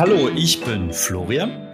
[0.00, 1.68] Hallo, ich bin Florian.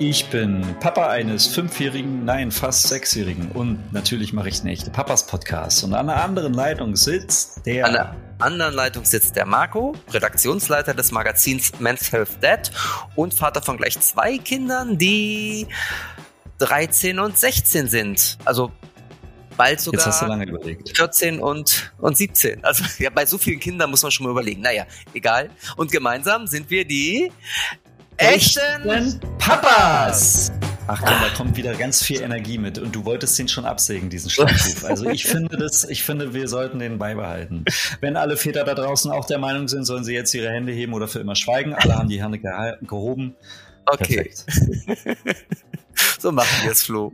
[0.00, 5.84] Ich bin Papa eines fünfjährigen, nein, fast sechsjährigen und natürlich mache ich eine echte Papas-Podcast.
[5.84, 7.86] Und an der anderen Leitung sitzt der.
[7.86, 12.72] An der anderen Leitung sitzt der Marco, Redaktionsleiter des Magazins Men's Health Dad
[13.14, 15.68] und Vater von gleich zwei Kindern, die
[16.58, 18.38] 13 und 16 sind.
[18.44, 18.72] Also
[19.58, 20.96] bald sogar Jetzt hast du lange überlegt.
[20.96, 22.64] 14 und, und 17.
[22.64, 24.62] Also ja, bei so vielen Kindern muss man schon mal überlegen.
[24.62, 25.50] Naja, egal.
[25.76, 27.30] Und gemeinsam sind wir die
[28.16, 30.50] echten Papas.
[30.90, 34.08] Ach komm, da kommt wieder ganz viel Energie mit und du wolltest den schon absägen,
[34.08, 34.84] diesen Schlachtruf.
[34.86, 37.66] Also ich finde das, ich finde, wir sollten den beibehalten.
[38.00, 40.94] Wenn alle Väter da draußen auch der Meinung sind, sollen sie jetzt ihre Hände heben
[40.94, 41.74] oder für immer schweigen.
[41.74, 42.40] Alle haben die Hände
[42.80, 43.36] gehoben.
[43.84, 44.32] Okay.
[46.18, 47.12] so machen wir es, Flo.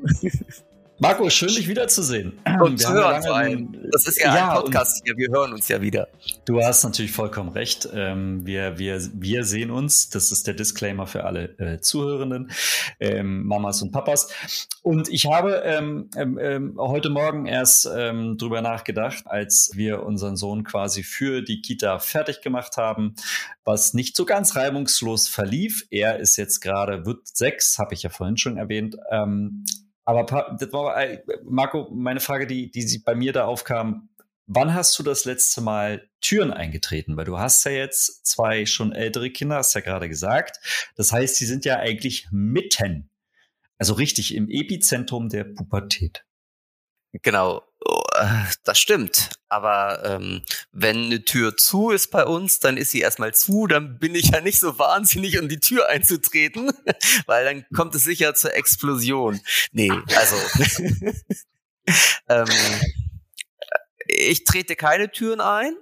[1.00, 2.34] Marco, schön dich wiederzusehen.
[2.60, 3.76] Und zu hören vor allem.
[3.90, 6.06] Das ist ja, ja ein Podcast hier, wir hören uns ja wieder.
[6.44, 7.88] Du hast natürlich vollkommen recht.
[7.92, 12.52] Ähm, wir, wir, wir sehen uns, das ist der Disclaimer für alle äh, Zuhörenden,
[13.00, 14.28] ähm, Mamas und Papas.
[14.82, 16.10] Und ich habe ähm,
[16.78, 22.76] heute Morgen erst drüber nachgedacht, als wir unseren Sohn quasi für die Kita fertig gemacht
[22.76, 23.14] haben,
[23.64, 25.86] was nicht so ganz reibungslos verlief.
[25.90, 28.96] Er ist jetzt gerade, wird sechs, habe ich ja vorhin schon erwähnt.
[30.04, 30.24] Aber
[30.58, 34.10] das war, äh, Marco, meine Frage, die, die bei mir da aufkam,
[34.46, 37.16] wann hast du das letzte Mal Türen eingetreten?
[37.16, 40.90] Weil du hast ja jetzt zwei schon ältere Kinder, hast ja gerade gesagt.
[40.96, 43.10] Das heißt, sie sind ja eigentlich mitten,
[43.78, 46.24] also richtig im Epizentrum der Pubertät.
[47.22, 47.62] Genau,
[48.14, 49.30] oh, das stimmt.
[49.48, 53.98] Aber ähm, wenn eine Tür zu ist bei uns, dann ist sie erstmal zu, dann
[53.98, 56.72] bin ich ja nicht so wahnsinnig, um die Tür einzutreten,
[57.26, 59.40] weil dann kommt es sicher zur Explosion.
[59.72, 60.36] Nee, also
[62.28, 62.46] ähm,
[64.06, 65.74] ich trete keine Türen ein.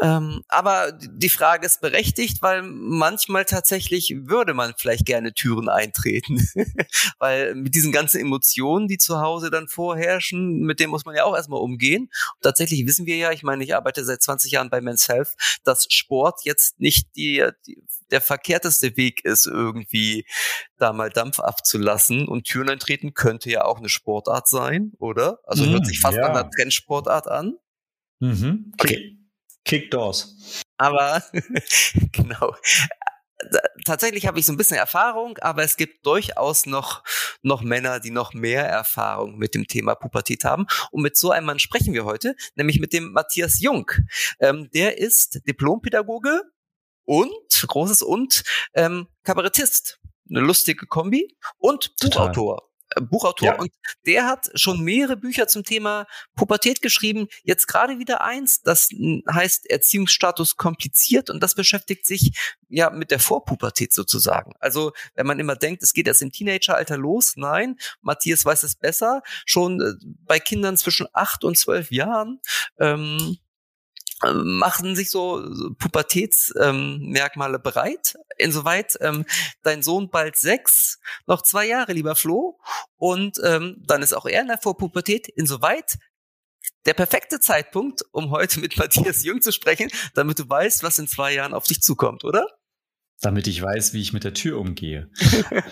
[0.00, 6.48] Ähm, aber die Frage ist berechtigt, weil manchmal tatsächlich würde man vielleicht gerne Türen eintreten.
[7.18, 11.24] weil mit diesen ganzen Emotionen, die zu Hause dann vorherrschen, mit denen muss man ja
[11.24, 12.04] auch erstmal umgehen.
[12.04, 15.34] Und tatsächlich wissen wir ja, ich meine, ich arbeite seit 20 Jahren bei Men's Health,
[15.62, 20.26] dass Sport jetzt nicht die, die der verkehrteste Weg ist, irgendwie
[20.76, 22.28] da mal Dampf abzulassen.
[22.28, 25.40] Und Türen eintreten könnte ja auch eine Sportart sein, oder?
[25.44, 26.24] Also hört mm, sich fast ja.
[26.24, 27.56] an einer Trendsportart an.
[28.20, 28.72] Mhm.
[28.78, 29.18] Okay.
[29.64, 30.62] Kickdoors.
[30.76, 31.22] Aber
[32.12, 32.54] genau.
[33.84, 37.02] Tatsächlich habe ich so ein bisschen Erfahrung, aber es gibt durchaus noch,
[37.42, 40.66] noch Männer, die noch mehr Erfahrung mit dem Thema Pubertät haben.
[40.90, 43.90] Und mit so einem Mann sprechen wir heute, nämlich mit dem Matthias Jung.
[44.40, 46.42] Ähm, der ist Diplompädagoge
[47.04, 48.44] und, großes und,
[48.74, 50.00] ähm, Kabarettist.
[50.30, 51.94] Eine lustige Kombi und.
[52.00, 52.70] Buchautor.
[53.00, 53.58] Buchautor ja.
[53.58, 53.72] und
[54.06, 56.06] der hat schon mehrere Bücher zum Thema
[56.36, 57.28] Pubertät geschrieben.
[57.42, 58.88] Jetzt gerade wieder eins, das
[59.30, 62.32] heißt Erziehungsstatus kompliziert und das beschäftigt sich
[62.68, 64.52] ja mit der Vorpubertät sozusagen.
[64.58, 68.76] Also wenn man immer denkt, es geht erst im Teenageralter los, nein, Matthias weiß es
[68.76, 69.22] besser.
[69.46, 69.94] Schon äh,
[70.26, 72.40] bei Kindern zwischen acht und zwölf Jahren
[72.78, 73.38] ähm,
[74.22, 75.42] machen sich so
[75.78, 78.16] Pubertätsmerkmale ähm, bereit.
[78.38, 79.24] Insoweit ähm,
[79.62, 82.58] dein Sohn bald sechs, noch zwei Jahre, lieber Flo.
[82.96, 85.28] Und ähm, dann ist auch er in der Vorpubertät.
[85.28, 85.98] Insoweit
[86.86, 91.08] der perfekte Zeitpunkt, um heute mit Matthias Jung zu sprechen, damit du weißt, was in
[91.08, 92.46] zwei Jahren auf dich zukommt, oder?
[93.20, 95.10] Damit ich weiß, wie ich mit der Tür umgehe.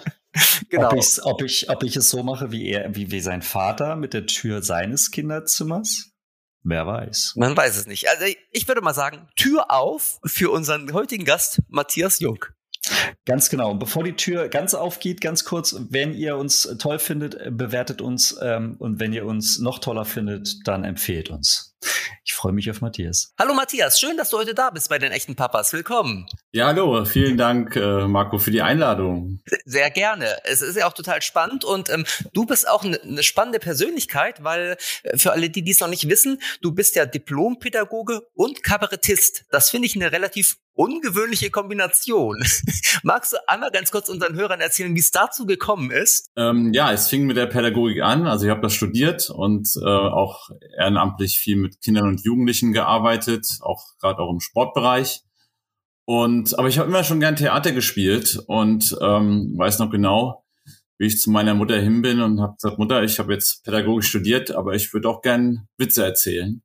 [0.70, 0.90] genau.
[0.90, 4.14] Ob, ob, ich, ob ich es so mache wie er, wie, wie sein Vater mit
[4.14, 6.11] der Tür seines Kinderzimers?
[6.64, 7.34] Wer weiß.
[7.36, 8.08] Man weiß es nicht.
[8.08, 12.44] Also ich würde mal sagen, Tür auf für unseren heutigen Gast Matthias Jung.
[13.24, 13.70] Ganz genau.
[13.70, 18.36] Und bevor die Tür ganz aufgeht, ganz kurz, wenn ihr uns toll findet, bewertet uns
[18.42, 21.76] ähm, und wenn ihr uns noch toller findet, dann empfehlt uns.
[22.24, 23.32] Ich freue mich auf Matthias.
[23.38, 25.72] Hallo Matthias, schön, dass du heute da bist bei den echten Papas.
[25.72, 26.26] Willkommen.
[26.54, 29.40] Ja, hallo, vielen Dank, äh, Marco, für die Einladung.
[29.64, 30.26] Sehr gerne.
[30.44, 32.04] Es ist ja auch total spannend und ähm,
[32.34, 36.10] du bist auch eine ne spannende Persönlichkeit, weil äh, für alle, die dies noch nicht
[36.10, 39.46] wissen, du bist ja Diplompädagoge und Kabarettist.
[39.50, 42.44] Das finde ich eine relativ ungewöhnliche Kombination.
[43.02, 46.26] Magst du einmal ganz kurz unseren Hörern erzählen, wie es dazu gekommen ist?
[46.36, 48.26] Ähm, ja, es fing mit der Pädagogik an.
[48.26, 53.46] Also ich habe das studiert und äh, auch ehrenamtlich viel mit Kindern und Jugendlichen gearbeitet,
[53.62, 55.22] auch gerade auch im Sportbereich.
[56.04, 60.44] Und aber ich habe immer schon gern Theater gespielt und ähm, weiß noch genau,
[60.98, 64.04] wie ich zu meiner Mutter hin bin und habe gesagt, Mutter, ich habe jetzt Pädagogik
[64.04, 66.62] studiert, aber ich würde auch gern Witze erzählen.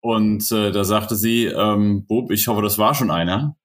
[0.00, 3.56] Und äh, da sagte sie, ähm, Bob, ich hoffe, das war schon einer.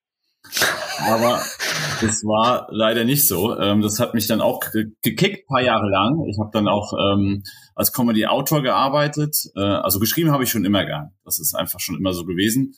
[0.99, 1.41] Aber
[2.01, 3.57] das war leider nicht so.
[3.57, 4.59] Ähm, das hat mich dann auch
[5.01, 6.25] gekickt, paar Jahre lang.
[6.29, 7.43] Ich habe dann auch ähm,
[7.75, 9.35] als Comedy-Autor gearbeitet.
[9.55, 11.11] Äh, also geschrieben habe ich schon immer gern.
[11.25, 12.75] Das ist einfach schon immer so gewesen.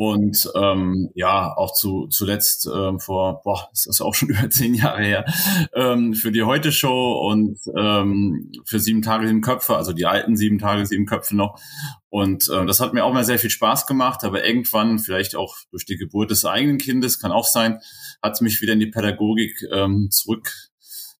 [0.00, 4.72] Und ähm, ja, auch zu, zuletzt ähm, vor, boah, ist das auch schon über zehn
[4.72, 5.26] Jahre her,
[5.74, 10.58] ähm, für die Heute-Show und ähm, für sieben Tage sieben Köpfe, also die alten sieben
[10.58, 11.60] Tage sieben Köpfe noch.
[12.08, 15.54] Und äh, das hat mir auch mal sehr viel Spaß gemacht, aber irgendwann, vielleicht auch
[15.70, 17.80] durch die Geburt des eigenen Kindes, kann auch sein,
[18.22, 20.50] hat mich wieder in die Pädagogik ähm, zurück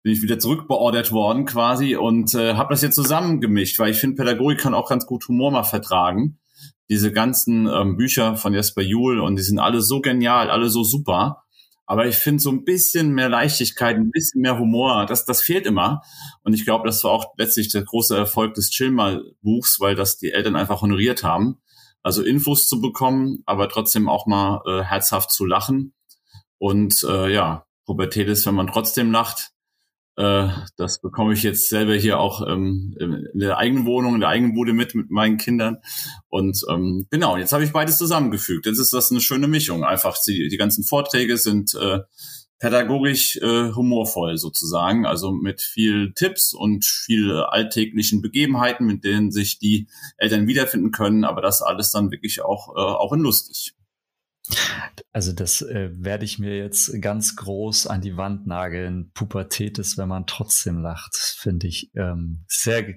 [0.03, 4.17] bin ich wieder zurückbeordert worden quasi und äh, habe das jetzt zusammengemischt, weil ich finde,
[4.17, 6.38] Pädagogik kann auch ganz gut Humor mal vertragen
[6.90, 10.82] diese ganzen ähm, Bücher von Jesper Juhl und die sind alle so genial, alle so
[10.82, 11.44] super.
[11.87, 15.66] Aber ich finde so ein bisschen mehr Leichtigkeit, ein bisschen mehr Humor, das, das fehlt
[15.66, 16.02] immer.
[16.42, 20.32] Und ich glaube, das war auch letztlich der große Erfolg des Chill-Mal-Buchs, weil das die
[20.32, 21.58] Eltern einfach honoriert haben.
[22.02, 25.94] Also Infos zu bekommen, aber trotzdem auch mal äh, herzhaft zu lachen.
[26.58, 29.50] Und äh, ja, Pubertät ist, wenn man trotzdem lacht.
[30.17, 34.29] Äh, das bekomme ich jetzt selber hier auch ähm, in der eigenen Wohnung, in der
[34.29, 35.79] eigenen Bude mit, mit meinen Kindern.
[36.29, 38.67] Und ähm, genau, jetzt habe ich beides zusammengefügt.
[38.67, 39.85] Jetzt ist das eine schöne Mischung.
[39.85, 42.01] Einfach die, die ganzen Vorträge sind äh,
[42.61, 49.59] pädagogisch äh, humorvoll sozusagen, also mit viel Tipps und viel alltäglichen Begebenheiten, mit denen sich
[49.59, 53.75] die Eltern wiederfinden können, aber das alles dann wirklich auch, äh, auch in lustig.
[55.12, 59.11] Also das äh, werde ich mir jetzt ganz groß an die Wand nageln.
[59.12, 62.94] Pubertät ist, wenn man trotzdem lacht, finde ich ähm, sehr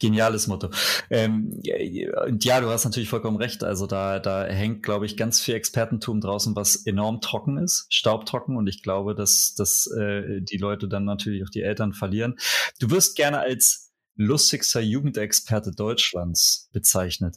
[0.00, 0.70] geniales Motto.
[1.10, 3.64] Ähm, ja, du hast natürlich vollkommen recht.
[3.64, 8.56] Also da, da hängt, glaube ich, ganz viel Expertentum draußen, was enorm trocken ist, staubtrocken.
[8.56, 12.36] Und ich glaube, dass, dass äh, die Leute dann natürlich auch die Eltern verlieren.
[12.80, 17.36] Du wirst gerne als lustigster Jugendexperte Deutschlands bezeichnet.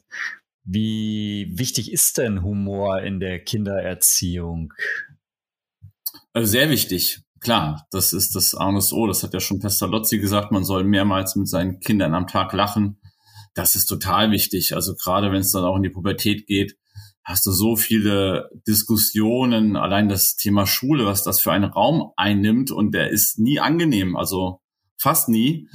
[0.69, 4.73] Wie wichtig ist denn Humor in der Kindererziehung?
[6.33, 7.21] Also sehr wichtig.
[7.39, 9.07] Klar, das ist das A und O.
[9.07, 12.99] Das hat ja schon Pestalozzi gesagt, man soll mehrmals mit seinen Kindern am Tag lachen.
[13.53, 14.75] Das ist total wichtig.
[14.75, 16.77] Also gerade wenn es dann auch in die Pubertät geht,
[17.23, 22.71] hast du so viele Diskussionen, allein das Thema Schule, was das für einen Raum einnimmt
[22.71, 24.59] und der ist nie angenehm, also
[24.97, 25.69] fast nie.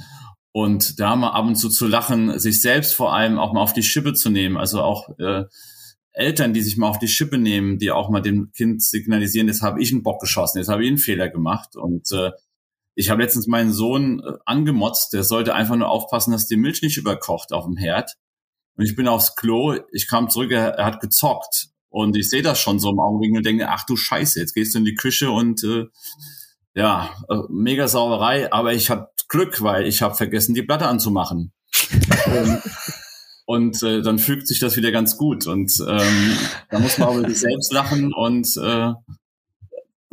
[0.53, 3.73] Und da mal ab und zu zu lachen, sich selbst vor allem auch mal auf
[3.73, 5.45] die Schippe zu nehmen, also auch äh,
[6.13, 9.63] Eltern, die sich mal auf die Schippe nehmen, die auch mal dem Kind signalisieren, jetzt
[9.63, 11.75] habe ich einen Bock geschossen, jetzt habe ich einen Fehler gemacht.
[11.75, 12.31] Und äh,
[12.93, 16.83] ich habe letztens meinen Sohn äh, angemotzt, der sollte einfach nur aufpassen, dass die Milch
[16.83, 18.15] nicht überkocht auf dem Herd.
[18.75, 21.69] Und ich bin aufs Klo, ich kam zurück, er, er hat gezockt.
[21.89, 24.75] Und ich sehe das schon so im Augenblick und denke, ach du Scheiße, jetzt gehst
[24.75, 25.85] du in die Küche und äh,
[26.75, 31.51] ja, äh, mega Sauerei, aber ich hatte Glück, weil ich habe vergessen, die Platte anzumachen.
[32.27, 32.61] und,
[33.45, 35.47] und äh, dann fügt sich das wieder ganz gut.
[35.47, 36.37] Und ähm,
[36.69, 38.93] da muss man sich selbst lachen und äh,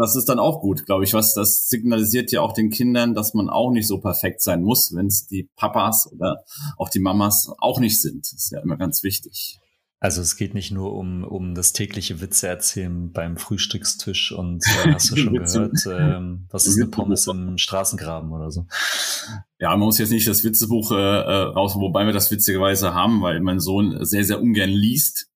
[0.01, 1.13] das ist dann auch gut, glaube ich.
[1.13, 4.95] Was das signalisiert ja auch den Kindern, dass man auch nicht so perfekt sein muss,
[4.95, 6.43] wenn es die Papas oder
[6.79, 8.25] auch die Mamas auch nicht sind.
[8.25, 9.60] Das ist ja immer ganz wichtig.
[10.03, 14.93] Also es geht nicht nur um, um das tägliche Witze erzählen beim Frühstückstisch und äh,
[14.95, 18.67] hast du schon gehört, ähm, was ist eine Pommes im Straßengraben oder so.
[19.59, 23.21] Ja, man muss jetzt nicht das Witzebuch äh, äh, raus, wobei wir das witzigerweise haben,
[23.21, 25.30] weil mein Sohn sehr, sehr ungern liest.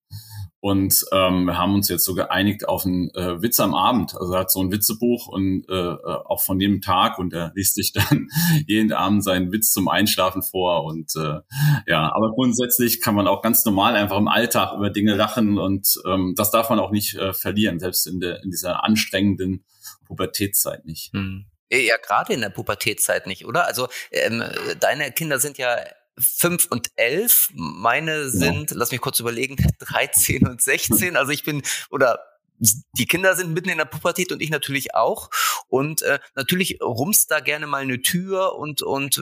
[0.65, 4.15] Und ähm, wir haben uns jetzt so geeinigt auf einen äh, Witz am Abend.
[4.19, 7.51] Also er hat so ein Witzebuch und äh, äh auch von dem Tag und er
[7.53, 8.29] liest sich dann
[8.65, 10.85] jeden Abend seinen Witz zum Einschlafen vor.
[10.85, 11.41] Und äh,
[11.85, 16.01] ja, aber grundsätzlich kann man auch ganz normal einfach im Alltag über Dinge lachen und
[16.07, 19.65] ähm, das darf man auch nicht äh, verlieren, selbst in, der, in dieser anstrengenden
[20.07, 21.13] Pubertätszeit nicht.
[21.13, 21.45] Hm.
[21.71, 23.67] Ja, gerade in der Pubertätszeit nicht, oder?
[23.67, 24.43] Also ähm,
[24.79, 25.77] deine Kinder sind ja
[26.17, 27.49] fünf und elf.
[27.53, 28.77] Meine sind, ja.
[28.77, 31.17] lass mich kurz überlegen, 13 und 16.
[31.17, 32.19] Also ich bin, oder
[32.57, 35.29] die Kinder sind mitten in der Pubertät und ich natürlich auch.
[35.67, 39.21] Und äh, natürlich rumst da gerne mal eine Tür und, und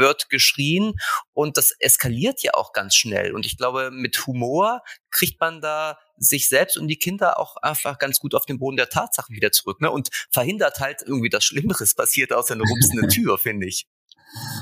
[0.00, 0.94] wird geschrien
[1.32, 3.34] und das eskaliert ja auch ganz schnell.
[3.34, 7.98] Und ich glaube, mit Humor kriegt man da sich selbst und die Kinder auch einfach
[7.98, 9.90] ganz gut auf den Boden der Tatsachen wieder zurück ne?
[9.90, 13.86] und verhindert halt irgendwie, dass Schlimmeres passiert außer eine rumsende Tür, finde ich.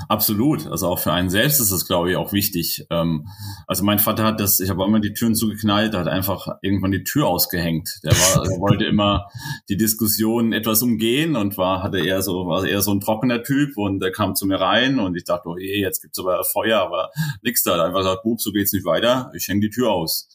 [0.08, 0.66] Absolut.
[0.66, 2.86] Also auch für einen selbst ist das, glaube ich, auch wichtig.
[2.88, 3.28] Ähm,
[3.66, 7.04] also mein Vater hat das, ich habe immer die Türen zugeknallt, hat einfach irgendwann die
[7.04, 8.00] Tür ausgehängt.
[8.02, 9.28] Der, war, der wollte immer
[9.68, 13.76] die Diskussion etwas umgehen und war, hatte eher so, war eher so ein trockener Typ
[13.76, 16.80] und der kam zu mir rein und ich dachte, oh je, jetzt gibt's aber Feuer,
[16.80, 17.10] aber
[17.42, 17.74] nix da.
[17.74, 20.28] Hat einfach gesagt, Bub, so geht's nicht weiter, ich hänge die Tür aus.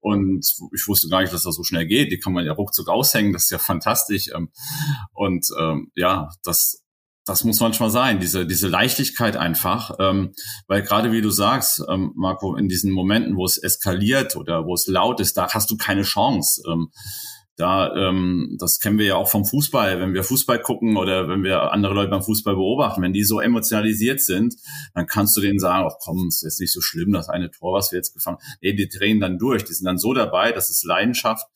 [0.00, 2.12] Und ich wusste gar nicht, dass das so schnell geht.
[2.12, 4.28] Die kann man ja ruckzuck aushängen, das ist ja fantastisch.
[4.34, 4.50] Ähm,
[5.12, 6.82] und ähm, ja, das
[7.28, 10.32] das muss manchmal sein, diese, diese Leichtigkeit einfach, ähm,
[10.66, 14.74] weil gerade wie du sagst, ähm, Marco, in diesen Momenten, wo es eskaliert oder wo
[14.74, 16.62] es laut ist, da hast du keine Chance.
[16.66, 16.90] Ähm,
[17.58, 21.42] da, ähm, das kennen wir ja auch vom Fußball, wenn wir Fußball gucken oder wenn
[21.42, 24.54] wir andere Leute beim Fußball beobachten, wenn die so emotionalisiert sind,
[24.94, 27.72] dann kannst du denen sagen, ach komm, es ist nicht so schlimm, das eine Tor,
[27.74, 28.58] was wir jetzt gefangen haben.
[28.62, 31.46] Nee, die drehen dann durch, die sind dann so dabei, das ist Leidenschaft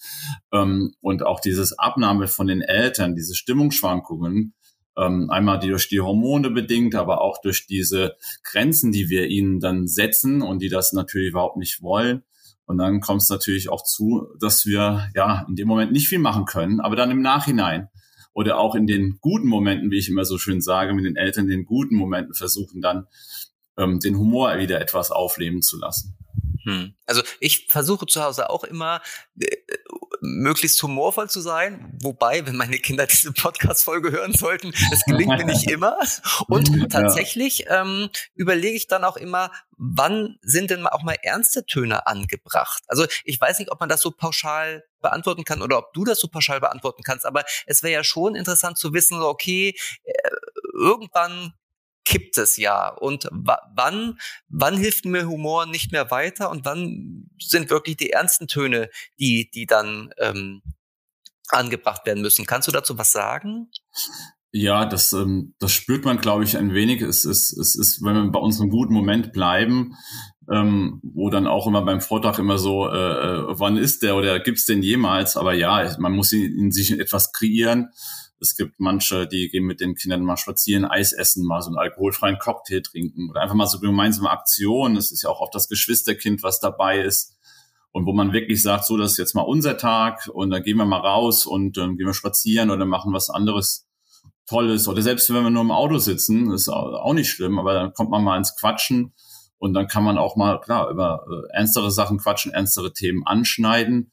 [0.52, 4.54] ähm, und auch dieses Abnahme von den Eltern, diese Stimmungsschwankungen,
[4.96, 9.60] ähm, einmal die durch die Hormone bedingt, aber auch durch diese Grenzen, die wir ihnen
[9.60, 12.22] dann setzen und die das natürlich überhaupt nicht wollen
[12.66, 16.18] und dann kommt es natürlich auch zu, dass wir ja in dem Moment nicht viel
[16.18, 17.88] machen können, aber dann im Nachhinein
[18.32, 21.48] oder auch in den guten Momenten, wie ich immer so schön sage, mit den Eltern,
[21.48, 23.06] den guten Momenten versuchen dann
[23.76, 26.16] ähm, den Humor wieder etwas aufleben zu lassen.
[26.64, 26.94] Hm.
[27.06, 29.02] Also ich versuche zu Hause auch immer
[29.38, 29.48] äh,
[30.22, 35.44] möglichst humorvoll zu sein, wobei, wenn meine Kinder diese Podcast-Folge hören sollten, es gelingt mir
[35.44, 35.98] nicht immer.
[36.46, 42.06] Und tatsächlich ähm, überlege ich dann auch immer, wann sind denn auch mal ernste Töne
[42.06, 42.84] angebracht?
[42.86, 46.20] Also ich weiß nicht, ob man das so pauschal beantworten kann oder ob du das
[46.20, 49.74] so pauschal beantworten kannst, aber es wäre ja schon interessant zu wissen, okay,
[50.04, 50.12] äh,
[50.72, 51.52] irgendwann
[52.04, 54.18] kippt es ja und wann
[54.48, 59.50] wann hilft mir Humor nicht mehr weiter und wann sind wirklich die ernsten Töne, die
[59.50, 60.62] die dann ähm,
[61.48, 62.46] angebracht werden müssen?
[62.46, 63.70] Kannst du dazu was sagen?
[64.54, 67.00] Ja, das, ähm, das spürt man, glaube ich, ein wenig.
[67.00, 69.94] Es ist, es ist, wenn wir bei unserem guten Moment bleiben,
[70.50, 74.40] ähm, wo dann auch immer beim Vortrag immer so, äh, äh wann ist der oder
[74.40, 75.38] gibt's den jemals?
[75.38, 77.88] Aber ja, man muss in, in sich etwas kreieren
[78.42, 81.78] es gibt manche, die gehen mit den Kindern mal spazieren, Eis essen, mal so einen
[81.78, 84.96] alkoholfreien Cocktail trinken oder einfach mal so gemeinsame Aktionen.
[84.96, 87.38] Es ist ja auch oft das Geschwisterkind, was dabei ist.
[87.92, 90.78] Und wo man wirklich sagt, so, das ist jetzt mal unser Tag und dann gehen
[90.78, 93.86] wir mal raus und dann gehen wir spazieren oder machen was anderes
[94.46, 94.88] Tolles.
[94.88, 98.10] Oder selbst wenn wir nur im Auto sitzen, ist auch nicht schlimm, aber dann kommt
[98.10, 99.12] man mal ins Quatschen
[99.58, 104.10] und dann kann man auch mal, klar, über äh, ernstere Sachen quatschen, ernstere Themen anschneiden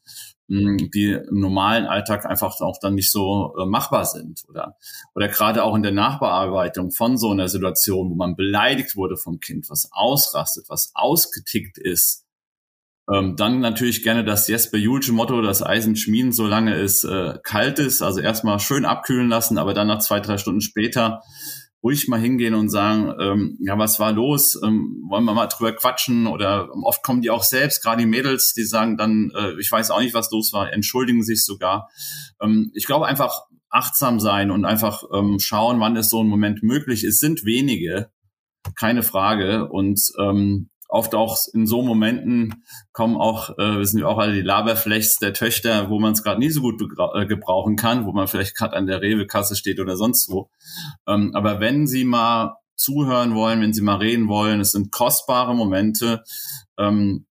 [0.50, 4.76] die im normalen Alltag einfach auch dann nicht so äh, machbar sind oder?
[5.14, 9.38] Oder gerade auch in der Nachbearbeitung von so einer Situation, wo man beleidigt wurde vom
[9.38, 12.26] Kind, was ausrastet, was ausgetickt ist,
[13.12, 17.78] ähm, dann natürlich gerne das Jesper Julche Motto, das Eisen schmieden, solange es äh, kalt
[17.78, 21.22] ist, also erstmal schön abkühlen lassen, aber dann nach zwei drei Stunden später
[21.82, 24.58] ruhig mal hingehen und sagen, ähm, ja, was war los?
[24.62, 26.26] Ähm, wollen wir mal drüber quatschen?
[26.26, 29.90] Oder oft kommen die auch selbst, gerade die Mädels, die sagen dann, äh, ich weiß
[29.90, 31.88] auch nicht, was los war, entschuldigen sich sogar.
[32.40, 36.62] Ähm, ich glaube einfach achtsam sein und einfach ähm, schauen, wann ist so ein Moment
[36.62, 38.10] möglich Es sind wenige,
[38.74, 39.68] keine Frage.
[39.68, 44.40] Und ähm, oft auch in so Momenten kommen auch, äh, wissen wir auch alle, die
[44.40, 46.82] Laberflechs der Töchter, wo man es gerade nie so gut
[47.14, 50.50] äh, gebrauchen kann, wo man vielleicht gerade an der Rewe-Kasse steht oder sonst wo.
[51.06, 55.54] Ähm, aber wenn Sie mal zuhören wollen, wenn Sie mal reden wollen, es sind kostbare
[55.54, 56.24] Momente,
[56.78, 57.26] ähm,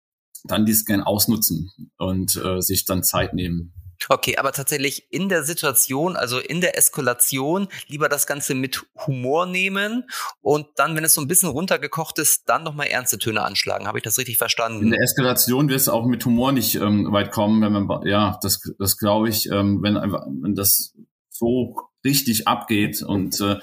[0.43, 3.73] dann dies gern ausnutzen und äh, sich dann Zeit nehmen.
[4.09, 9.45] Okay, aber tatsächlich in der Situation, also in der Eskalation, lieber das Ganze mit Humor
[9.45, 10.05] nehmen
[10.41, 13.87] und dann, wenn es so ein bisschen runtergekocht ist, dann nochmal ernste Töne anschlagen.
[13.87, 14.83] Habe ich das richtig verstanden?
[14.83, 18.39] In der Eskalation wird es auch mit Humor nicht ähm, weit kommen, wenn man, ja,
[18.41, 20.93] das, das glaube ich, ähm, wenn, wenn das
[21.29, 23.57] so richtig abgeht und äh,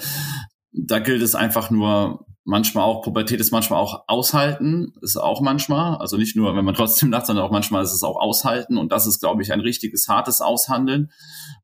[0.73, 5.97] da gilt es einfach nur manchmal auch, Pubertät ist manchmal auch aushalten, ist auch manchmal,
[5.97, 8.93] also nicht nur, wenn man trotzdem lacht, sondern auch manchmal ist es auch aushalten und
[8.93, 11.11] das ist, glaube ich, ein richtiges, hartes Aushandeln.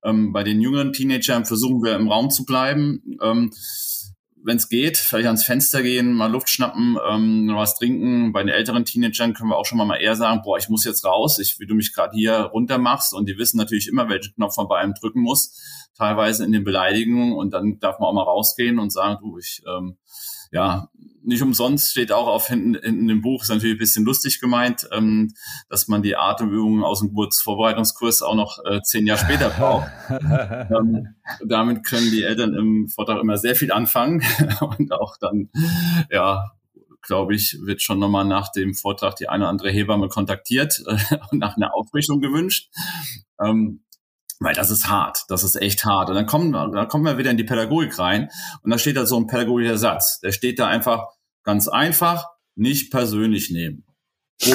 [0.02, 3.18] Ähm, bei den jüngeren Teenagern versuchen wir im Raum zu bleiben.
[3.22, 3.50] Ähm,
[4.42, 8.32] wenn es geht, vielleicht ans Fenster gehen, mal Luft schnappen, ähm, was trinken.
[8.32, 11.04] Bei den älteren Teenagern können wir auch schon mal eher sagen, boah, ich muss jetzt
[11.04, 13.12] raus, ich, wie du mich gerade hier runter machst.
[13.12, 15.58] Und die wissen natürlich immer, welchen Knopf man bei einem drücken muss,
[15.94, 17.34] teilweise in den Beleidigungen.
[17.34, 19.98] Und dann darf man auch mal rausgehen und sagen, du, ich ähm,
[20.50, 20.88] ja,
[21.22, 24.88] nicht umsonst steht auch auf hinten, in dem Buch, ist natürlich ein bisschen lustig gemeint,
[24.92, 25.32] ähm,
[25.68, 29.88] dass man die Atemübungen aus dem Geburtsvorbereitungskurs auch noch äh, zehn Jahre später braucht.
[30.10, 31.14] ähm,
[31.44, 34.22] damit können die Eltern im Vortrag immer sehr viel anfangen
[34.60, 35.50] und auch dann,
[36.10, 36.52] ja,
[37.02, 40.96] glaube ich, wird schon nochmal nach dem Vortrag die eine oder andere Hebamme kontaktiert äh,
[41.30, 42.70] und nach einer Aufrichtung gewünscht.
[43.42, 43.82] Ähm,
[44.40, 46.08] weil das ist hart, das ist echt hart.
[46.08, 48.28] Und dann kommen, dann kommen wir wieder in die Pädagogik rein
[48.62, 50.18] und da steht da so ein pädagogischer Satz.
[50.20, 51.08] Der steht da einfach
[51.44, 53.84] ganz einfach, nicht persönlich nehmen.
[54.46, 54.52] Oh.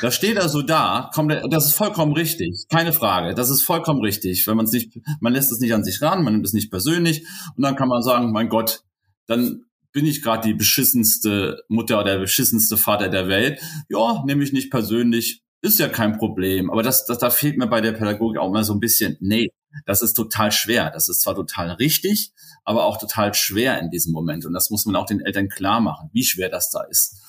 [0.00, 4.46] Das steht also da, kommt, das ist vollkommen richtig, keine Frage, das ist vollkommen richtig.
[4.46, 6.70] Wenn man es nicht, man lässt es nicht an sich ran, man nimmt es nicht
[6.70, 8.84] persönlich und dann kann man sagen, mein Gott,
[9.26, 13.60] dann bin ich gerade die beschissenste Mutter oder der beschissenste Vater der Welt.
[13.88, 16.70] Ja, nehme ich nicht persönlich, ist ja kein Problem.
[16.70, 19.50] Aber das, das, da fehlt mir bei der Pädagogik auch immer so ein bisschen, nee,
[19.86, 20.90] das ist total schwer.
[20.90, 22.32] Das ist zwar total richtig,
[22.64, 24.46] aber auch total schwer in diesem Moment.
[24.46, 27.22] Und das muss man auch den Eltern klar machen, wie schwer das da ist.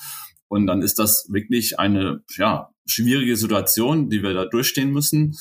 [0.48, 5.38] Und dann ist das wirklich eine, ja, schwierige Situation, die wir da durchstehen müssen.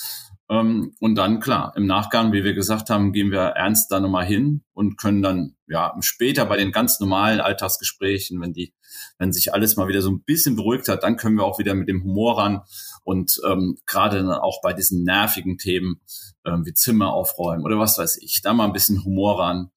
[0.51, 4.27] Ähm, und dann, klar, im Nachgang, wie wir gesagt haben, gehen wir ernst da nochmal
[4.27, 8.75] hin und können dann, ja, später bei den ganz normalen Alltagsgesprächen, wenn die,
[9.19, 11.75] wenn sich alles mal wieder so ein bisschen beruhigt hat, dann können wir auch wieder
[11.75, 12.63] mit dem Humor ran
[13.05, 16.01] und ähm, gerade dann auch bei diesen nervigen Themen
[16.45, 19.71] ähm, wie Zimmer aufräumen oder was weiß ich, da mal ein bisschen Humor ran.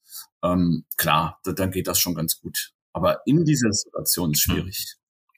[0.44, 2.74] Ähm, klar, dann geht das schon ganz gut.
[2.94, 4.98] Aber in dieser Situation ist schwierig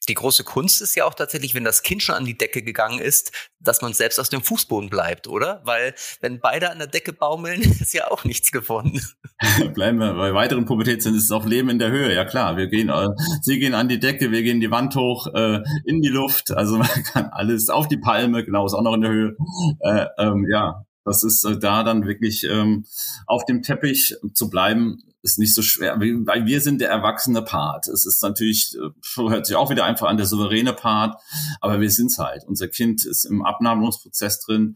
[0.09, 2.99] die große Kunst ist ja auch tatsächlich, wenn das Kind schon an die Decke gegangen
[2.99, 5.61] ist, dass man selbst aus dem Fußboden bleibt, oder?
[5.63, 9.01] Weil wenn beide an der Decke baumeln, ist ja auch nichts gewonnen.
[9.73, 12.13] Bleiben wir bei weiteren Pubertät sind es auch Leben in der Höhe.
[12.13, 13.07] Ja klar, wir gehen, äh,
[13.41, 16.51] sie gehen an die Decke, wir gehen die Wand hoch, äh, in die Luft.
[16.51, 19.35] Also man kann alles auf die Palme, genau, ist auch noch in der Höhe.
[19.79, 22.85] Äh, ähm, ja, das ist äh, da dann wirklich ähm,
[23.27, 27.87] auf dem Teppich zu bleiben, ist nicht so schwer, weil wir sind der erwachsene Part.
[27.87, 31.19] Es ist natürlich, äh, hört sich auch wieder einfach an, der souveräne Part,
[31.61, 32.43] aber wir sind's halt.
[32.45, 34.75] Unser Kind ist im Abnabelungsprozess drin,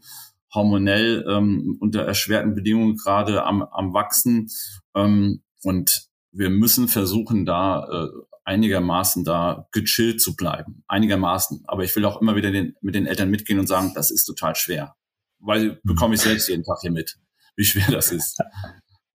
[0.52, 4.48] hormonell ähm, unter erschwerten Bedingungen gerade am, am Wachsen.
[4.94, 8.08] Ähm, und wir müssen versuchen, da äh,
[8.44, 10.82] einigermaßen da gechillt zu bleiben.
[10.88, 11.64] Einigermaßen.
[11.66, 14.24] Aber ich will auch immer wieder den, mit den Eltern mitgehen und sagen, das ist
[14.24, 14.96] total schwer.
[15.38, 17.18] Weil bekomme ich selbst jeden Tag hier mit,
[17.56, 18.38] wie schwer das ist.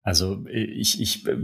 [0.03, 1.37] Also ich, ich, äh,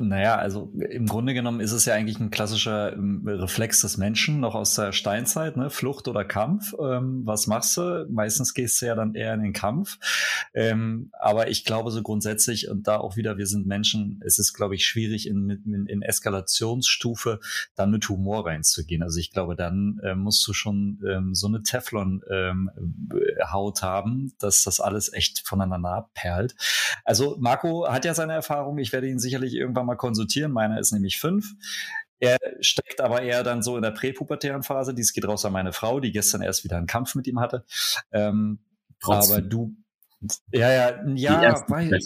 [0.00, 4.40] naja, also im Grunde genommen ist es ja eigentlich ein klassischer ähm, Reflex des Menschen,
[4.40, 5.70] noch aus der Steinzeit, ne?
[5.70, 6.74] Flucht oder Kampf.
[6.78, 8.06] Ähm, was machst du?
[8.10, 9.98] Meistens gehst du ja dann eher in den Kampf.
[10.52, 14.52] Ähm, aber ich glaube so grundsätzlich, und da auch wieder, wir sind Menschen, es ist,
[14.52, 17.40] glaube ich, schwierig in, in, in Eskalationsstufe
[17.74, 19.02] dann mit Humor reinzugehen.
[19.02, 24.64] Also ich glaube, dann äh, musst du schon ähm, so eine Teflon-Haut ähm, haben, dass
[24.64, 26.54] das alles echt voneinander abperlt.
[27.04, 28.78] Also Marco hat ja seine Erfahrung.
[28.78, 30.52] Ich werde ihn sicherlich irgendwann mal konsultieren.
[30.52, 31.54] Meiner ist nämlich fünf.
[32.20, 34.94] Er steckt aber eher dann so in der präpubertären Phase.
[34.94, 37.64] Dies geht raus an meine Frau, die gestern erst wieder einen Kampf mit ihm hatte.
[38.12, 38.58] Ähm,
[39.04, 39.76] aber du,
[40.50, 41.96] ja, ja, ja, weil,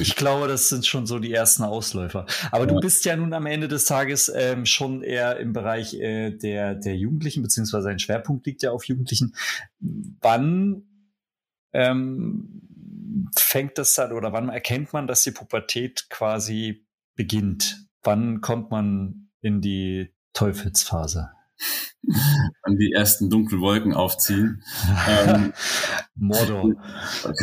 [0.00, 2.26] ich glaube, das sind schon so die ersten Ausläufer.
[2.52, 2.72] Aber ja.
[2.72, 6.76] du bist ja nun am Ende des Tages ähm, schon eher im Bereich äh, der,
[6.76, 9.34] der Jugendlichen, beziehungsweise ein Schwerpunkt liegt ja auf Jugendlichen.
[9.80, 10.84] Wann
[11.72, 12.67] ähm,
[13.36, 17.86] fängt das dann oder wann erkennt man, dass die Pubertät quasi beginnt?
[18.02, 21.30] Wann kommt man in die Teufelsphase?
[22.02, 24.62] Wenn die ersten dunklen Wolken aufziehen.
[25.08, 25.52] ähm,
[26.14, 26.74] Mordor.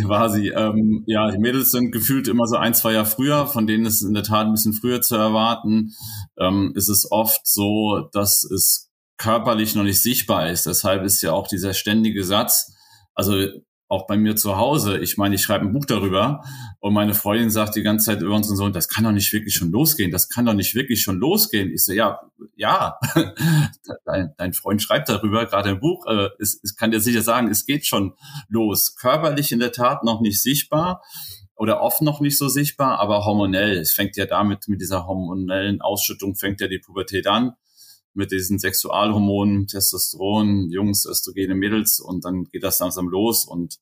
[0.06, 0.50] Quasi.
[0.56, 4.02] Ähm, ja, die Mädels sind gefühlt immer so ein, zwei Jahre früher, von denen ist
[4.02, 5.94] in der Tat ein bisschen früher zu erwarten.
[6.40, 10.66] Ähm, ist es oft so, dass es körperlich noch nicht sichtbar ist.
[10.66, 12.74] Deshalb ist ja auch dieser ständige Satz,
[13.14, 13.48] also
[13.88, 14.98] auch bei mir zu Hause.
[14.98, 16.44] Ich meine, ich schreibe ein Buch darüber
[16.80, 19.54] und meine Freundin sagt die ganze Zeit über unseren Sohn, das kann doch nicht wirklich
[19.54, 21.72] schon losgehen, das kann doch nicht wirklich schon losgehen.
[21.72, 22.20] Ich so, ja,
[22.56, 22.98] ja,
[24.06, 27.50] dein, dein Freund schreibt darüber, gerade im Buch, äh, es, es kann dir sicher sagen,
[27.50, 28.14] es geht schon
[28.48, 28.96] los.
[28.96, 31.04] Körperlich in der Tat noch nicht sichtbar
[31.56, 33.78] oder oft noch nicht so sichtbar, aber hormonell.
[33.78, 37.54] Es fängt ja damit, mit dieser hormonellen Ausschüttung fängt ja die Pubertät an
[38.16, 43.78] mit diesen Sexualhormonen, Testosteron, Jungs, Östrogene, Mädels und dann geht das langsam los und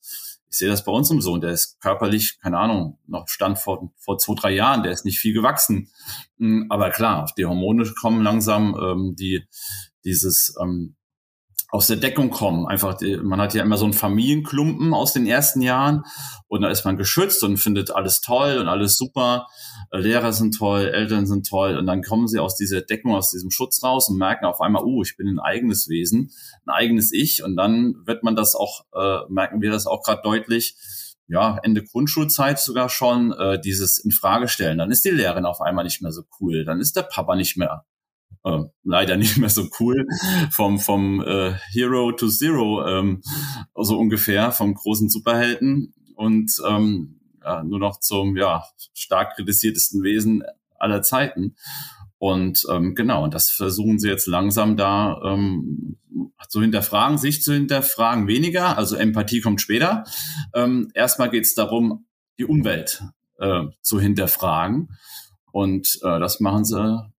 [0.49, 3.91] ich sehe das bei uns im Sohn, der ist körperlich, keine Ahnung, noch stand vor,
[3.97, 5.89] vor zwei, drei Jahren, der ist nicht viel gewachsen.
[6.37, 9.47] Hm, aber klar, die Hormone kommen langsam, ähm, die,
[10.05, 10.95] dieses ähm,
[11.73, 12.67] aus der Deckung kommen.
[12.67, 16.03] Einfach, man hat ja immer so einen Familienklumpen aus den ersten Jahren
[16.47, 19.47] und da ist man geschützt und findet alles toll und alles super.
[19.89, 23.31] Äh, Lehrer sind toll, Eltern sind toll und dann kommen sie aus dieser Deckung, aus
[23.31, 26.29] diesem Schutz raus und merken auf einmal, oh, ich bin ein eigenes Wesen,
[26.67, 30.21] ein eigenes Ich und dann wird man das auch, äh, merken wir das auch gerade
[30.23, 30.75] deutlich,
[31.27, 34.77] ja, Ende Grundschulzeit sogar schon, äh, dieses in Frage stellen.
[34.77, 37.57] Dann ist die Lehrerin auf einmal nicht mehr so cool, dann ist der Papa nicht
[37.57, 37.83] mehr
[38.43, 40.05] äh, leider nicht mehr so cool,
[40.51, 43.21] vom, vom äh, Hero to Zero, ähm,
[43.75, 50.43] so ungefähr, vom großen Superhelden und ähm, ja, nur noch zum ja, stark kritisiertesten Wesen
[50.77, 51.55] aller Zeiten.
[52.17, 55.97] Und ähm, genau, und das versuchen sie jetzt langsam da ähm,
[56.47, 58.77] zu hinterfragen, sich zu hinterfragen weniger.
[58.77, 60.05] Also Empathie kommt später.
[60.53, 62.05] Ähm, erstmal geht es darum,
[62.37, 63.03] die Umwelt
[63.39, 64.89] äh, zu hinterfragen.
[65.53, 66.75] Und äh, das machen sie,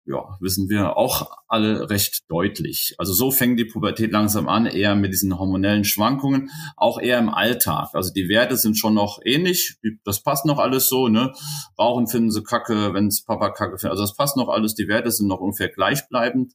[0.06, 2.96] ja, wissen wir auch alle recht deutlich.
[2.98, 7.28] Also so fängt die Pubertät langsam an, eher mit diesen hormonellen Schwankungen, auch eher im
[7.28, 7.90] Alltag.
[7.92, 11.32] Also die Werte sind schon noch ähnlich, das passt noch alles so, ne?
[11.78, 13.92] Rauchen finden sie kacke, wenn es Papa kacke findet.
[13.92, 16.54] Also das passt noch alles, die Werte sind noch ungefähr gleichbleibend.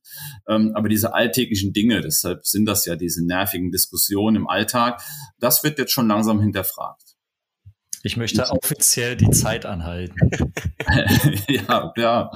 [0.50, 5.02] Ähm, aber diese alltäglichen Dinge, deshalb sind das ja diese nervigen Diskussionen im Alltag,
[5.40, 7.16] das wird jetzt schon langsam hinterfragt.
[8.04, 10.16] Ich möchte offiziell die Zeit anhalten.
[11.48, 12.32] ja, ja,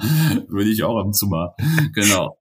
[0.48, 1.54] würde ich auch am zu mal.
[1.94, 2.36] Genau.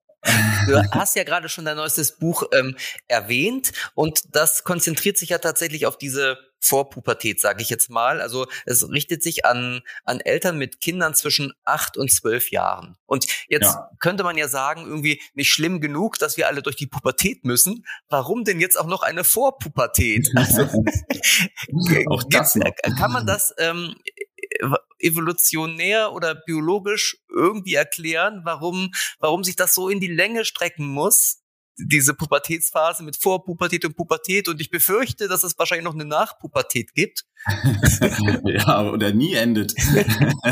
[0.68, 5.38] Du hast ja gerade schon dein neuestes Buch ähm, erwähnt und das konzentriert sich ja
[5.38, 8.22] tatsächlich auf diese Vorpubertät, sage ich jetzt mal.
[8.22, 12.96] Also es richtet sich an, an Eltern mit Kindern zwischen acht und zwölf Jahren.
[13.06, 13.90] Und jetzt ja.
[14.00, 17.86] könnte man ja sagen, irgendwie nicht schlimm genug, dass wir alle durch die Pubertät müssen.
[18.08, 20.30] Warum denn jetzt auch noch eine Vorpubertät?
[20.36, 20.62] Also,
[22.08, 22.72] auch das noch.
[22.98, 23.96] kann man das ähm,
[25.04, 31.44] evolutionär oder biologisch irgendwie erklären, warum, warum sich das so in die Länge strecken muss,
[31.78, 36.94] diese Pubertätsphase mit Vorpubertät und Pubertät und ich befürchte, dass es wahrscheinlich noch eine Nachpubertät
[36.94, 37.24] gibt.
[38.46, 39.74] ja, oder nie endet.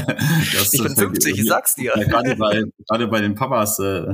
[0.54, 1.94] das, ich bin 50, ich sag's dir.
[1.96, 3.80] Ja, gerade, bei, gerade bei den Papas.
[3.80, 4.08] Äh,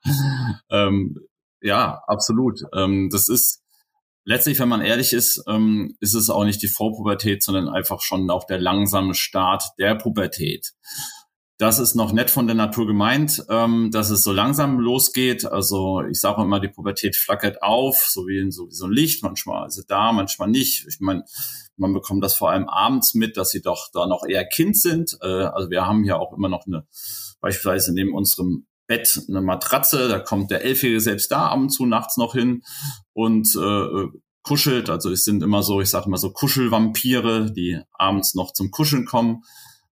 [0.70, 1.16] ähm,
[1.60, 2.60] ja, absolut.
[2.74, 3.62] Ähm, das ist
[4.24, 8.30] letztlich, wenn man ehrlich ist, ähm, ist es auch nicht die Vorpubertät, sondern einfach schon
[8.30, 10.72] auch der langsame Start der Pubertät.
[11.60, 15.44] Das ist noch nett von der Natur gemeint, ähm, dass es so langsam losgeht.
[15.44, 19.22] Also ich sage immer, die Pubertät flackert auf, so wie, so wie so ein Licht.
[19.22, 20.86] Manchmal ist sie da, manchmal nicht.
[20.88, 21.22] Ich meine,
[21.76, 25.18] man bekommt das vor allem abends mit, dass sie doch da noch eher Kind sind.
[25.20, 26.86] Äh, also wir haben ja auch immer noch eine,
[27.42, 31.86] beispielsweise neben unserem Bett eine Matratze, da kommt der Elfjährige selbst da ab und zu
[31.86, 32.62] nachts noch hin
[33.12, 34.08] und äh,
[34.42, 34.90] kuschelt.
[34.90, 39.06] Also es sind immer so, ich sage mal so Kuschelvampire, die abends noch zum Kuscheln
[39.06, 39.44] kommen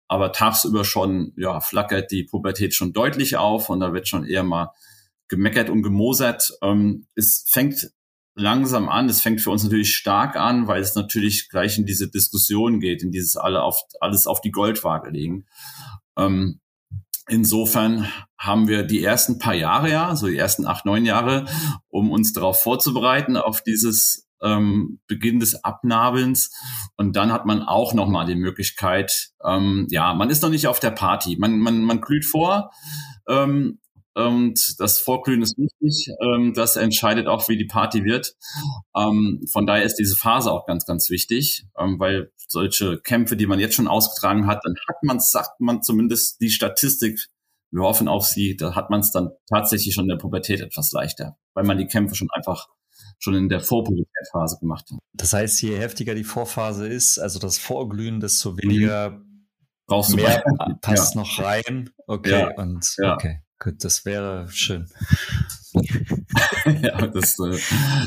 [0.09, 4.45] aber tagsüber schon, ja, flackert die Pubertät schon deutlich auf und da wird schon eher
[4.45, 4.73] mal
[5.29, 6.57] gemeckert und gemosert.
[6.63, 7.91] Ähm, es fängt
[8.35, 12.09] langsam an, es fängt für uns natürlich stark an, weil es natürlich gleich in diese
[12.09, 15.47] Diskussion geht, in dieses alle auf, alles auf die Goldwaage legen.
[16.17, 16.61] Ähm,
[17.29, 18.09] insofern
[18.39, 21.47] haben wir die ersten paar Jahre ja, so die ersten acht, neun Jahre,
[21.89, 26.51] um uns darauf vorzubereiten, auf dieses ähm, Beginn des Abnabelns.
[26.97, 30.81] Und dann hat man auch nochmal die Möglichkeit, ähm, ja, man ist noch nicht auf
[30.81, 31.37] der Party.
[31.39, 32.71] Man, man, man glüht vor.
[33.29, 33.79] Ähm,
[34.17, 36.11] und das Vorglühen ist wichtig.
[36.23, 38.35] Ähm, das entscheidet auch, wie die Party wird.
[38.97, 43.47] Ähm, von daher ist diese Phase auch ganz, ganz wichtig, ähm, weil solche Kämpfe, die
[43.47, 47.29] man jetzt schon ausgetragen hat, dann hat man, sagt man zumindest die Statistik,
[47.71, 50.93] wir hoffen auf sie, da hat man es dann tatsächlich schon in der Pubertät etwas
[50.93, 52.69] leichter, weil man die Kämpfe schon einfach
[53.19, 54.99] schon in der Vorpubertätphase gemacht haben.
[55.13, 59.47] Das heißt, je heftiger die Vorphase ist, also das Vorglühen, desto weniger mhm.
[59.87, 60.43] brauchst du mehr
[60.81, 61.21] passt ja.
[61.21, 61.91] noch rein.
[62.07, 62.55] Okay, ja.
[62.57, 63.15] und ja.
[63.15, 64.89] okay, gut, das wäre schön.
[66.83, 67.59] ja, das äh,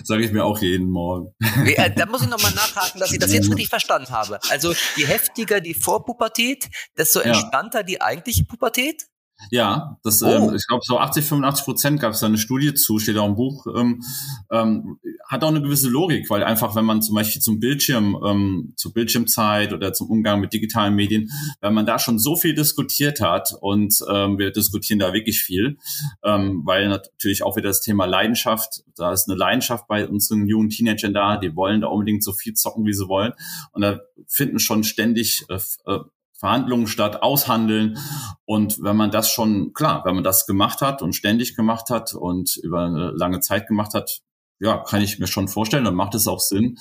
[0.04, 1.36] sage ich mir auch jeden Morgen.
[1.66, 4.40] Äh, da muss ich nochmal nachhaken, dass ich das jetzt richtig verstanden habe.
[4.50, 9.04] Also je heftiger die Vorpubertät, desto entspannter die eigentliche Pubertät?
[9.52, 10.28] Ja, das, oh.
[10.28, 13.28] ähm, ich glaube, so 80, 85 Prozent gab es da eine Studie zu, steht auch
[13.28, 14.04] im Buch, ähm,
[14.52, 18.74] ähm, hat auch eine gewisse Logik, weil einfach, wenn man zum Beispiel zum Bildschirm, ähm,
[18.76, 21.30] zur Bildschirmzeit oder zum Umgang mit digitalen Medien,
[21.62, 25.78] wenn man da schon so viel diskutiert hat und ähm, wir diskutieren da wirklich viel,
[26.24, 30.70] ähm, weil natürlich auch wieder das Thema Leidenschaft, da ist eine Leidenschaft bei unseren jungen
[30.70, 33.34] Teenagern da, die wollen da unbedingt so viel zocken, wie sie wollen
[33.72, 36.00] und da finden schon ständig äh, äh
[36.40, 37.98] Verhandlungen statt, aushandeln.
[38.46, 42.14] Und wenn man das schon, klar, wenn man das gemacht hat und ständig gemacht hat
[42.14, 44.22] und über eine lange Zeit gemacht hat,
[44.60, 46.78] ja, kann ich mir schon vorstellen, dann macht es auch Sinn,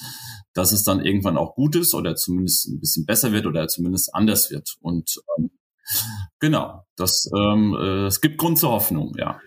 [0.52, 4.14] dass es dann irgendwann auch gut ist oder zumindest ein bisschen besser wird oder zumindest
[4.14, 4.76] anders wird.
[4.80, 5.50] Und ähm,
[6.40, 9.40] genau, das ähm, äh, es gibt Grund zur Hoffnung, ja.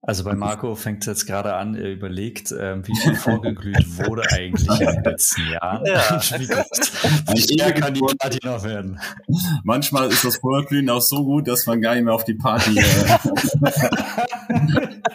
[0.00, 4.22] Also bei Marco fängt es jetzt gerade an, er überlegt, ähm, wie viel vorgeglüht wurde
[4.30, 5.84] eigentlich in den letzten Jahren.
[5.84, 6.20] Ja.
[6.38, 9.00] wie groß kann die Party noch werden?
[9.64, 12.78] Manchmal ist das Vorglühen auch so gut, dass man gar nicht mehr auf die Party.
[12.78, 13.18] Äh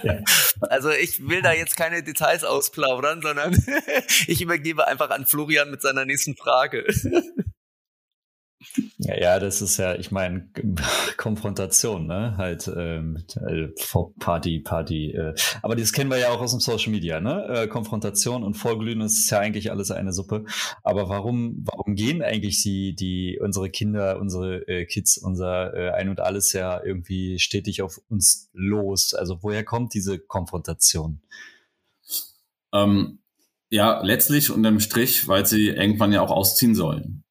[0.61, 3.53] also ich will da jetzt keine Details ausplaudern, sondern
[4.27, 6.85] ich übergebe einfach an Florian mit seiner nächsten Frage.
[8.97, 10.47] Ja, ja, das ist ja, ich meine,
[11.17, 12.35] Konfrontation, ne?
[12.37, 13.67] Halt ähm, äh,
[14.19, 15.11] Party, Party.
[15.11, 15.35] Äh.
[15.61, 17.45] Aber das kennen wir ja auch aus dem Social Media, ne?
[17.49, 20.45] Äh, Konfrontation und Vorglühen ist ja eigentlich alles eine Suppe.
[20.81, 26.09] Aber warum, warum gehen eigentlich sie, die unsere Kinder, unsere äh, Kids, unser äh, Ein
[26.09, 29.13] und Alles ja irgendwie stetig auf uns los?
[29.13, 31.21] Also woher kommt diese Konfrontation?
[32.73, 33.19] Ähm,
[33.69, 37.23] ja, letztlich unterm Strich, weil sie irgendwann ja auch ausziehen sollen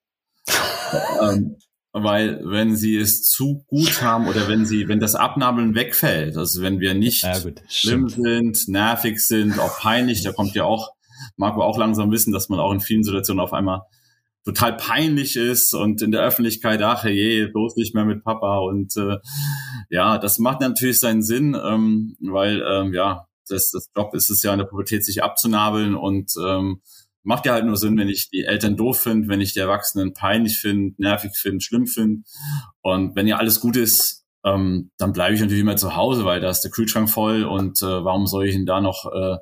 [1.22, 1.56] ähm,
[1.92, 6.62] weil wenn sie es zu gut haben oder wenn sie, wenn das Abnabeln wegfällt, also
[6.62, 7.34] wenn wir nicht ja,
[7.68, 10.92] schlimm sind, nervig sind, auch peinlich, da kommt ja auch,
[11.36, 13.82] Marco auch langsam wissen, dass man auch in vielen Situationen auf einmal
[14.44, 18.96] total peinlich ist und in der Öffentlichkeit, ach je, bloß nicht mehr mit Papa und
[18.96, 19.18] äh,
[19.90, 24.42] ja, das macht natürlich seinen Sinn, ähm, weil ähm, ja, das, das Job ist es
[24.42, 26.80] ja in der Pubertät sich abzunabeln und ähm,
[27.22, 30.12] macht ja halt nur Sinn, wenn ich die Eltern doof finde, wenn ich die Erwachsenen
[30.12, 32.22] peinlich finde, nervig finde, schlimm finde.
[32.80, 36.40] Und wenn ja alles gut ist, ähm, dann bleibe ich natürlich immer zu Hause, weil
[36.40, 39.36] da ist der Kühlschrank voll und äh, warum soll ich denn da noch, äh,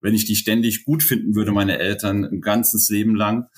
[0.00, 3.48] wenn ich die ständig gut finden würde, meine Eltern ein ganzes Leben lang,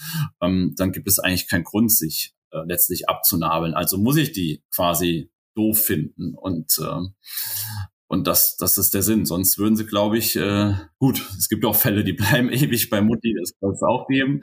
[0.41, 3.75] ähm, dann gibt es eigentlich keinen Grund, sich äh, letztlich abzunabeln.
[3.75, 7.01] Also muss ich die quasi doof finden und äh,
[8.13, 9.25] und das, das ist der Sinn.
[9.25, 13.01] Sonst würden sie, glaube ich, äh, gut, es gibt auch Fälle, die bleiben ewig bei
[13.01, 14.43] Mutti, das kann es auch geben.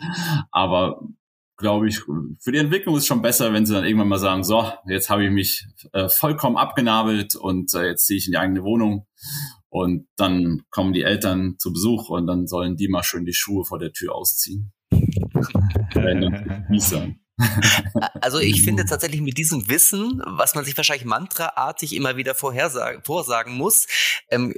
[0.51, 1.07] Aber
[1.55, 4.65] glaube ich, für die Entwicklung ist schon besser, wenn sie dann irgendwann mal sagen, so,
[4.87, 8.63] jetzt habe ich mich äh, vollkommen abgenabelt und äh, jetzt ziehe ich in die eigene
[8.63, 9.05] Wohnung.
[9.69, 13.65] Und dann kommen die Eltern zu Besuch und dann sollen die mal schön die Schuhe
[13.65, 14.73] vor der Tür ausziehen.
[18.21, 23.03] also ich finde tatsächlich mit diesem Wissen, was man sich wahrscheinlich mantraartig immer wieder vorhersagen,
[23.03, 23.87] vorsagen muss,
[24.29, 24.53] ähm,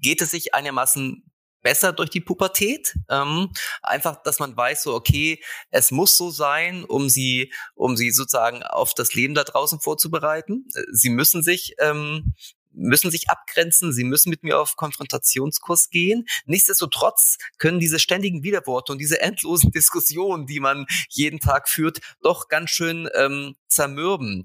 [0.00, 1.22] geht es sich einigermaßen
[1.64, 2.94] besser durch die Pubertät.
[3.08, 3.50] Ähm,
[3.82, 8.62] einfach, dass man weiß, so okay, es muss so sein, um sie, um sie sozusagen
[8.62, 10.66] auf das Leben da draußen vorzubereiten.
[10.92, 12.34] Sie müssen sich ähm,
[12.74, 16.26] müssen sich abgrenzen, sie müssen mit mir auf Konfrontationskurs gehen.
[16.46, 22.48] Nichtsdestotrotz können diese ständigen Widerworte und diese endlosen Diskussionen, die man jeden Tag führt, doch
[22.48, 24.44] ganz schön ähm, zermürben.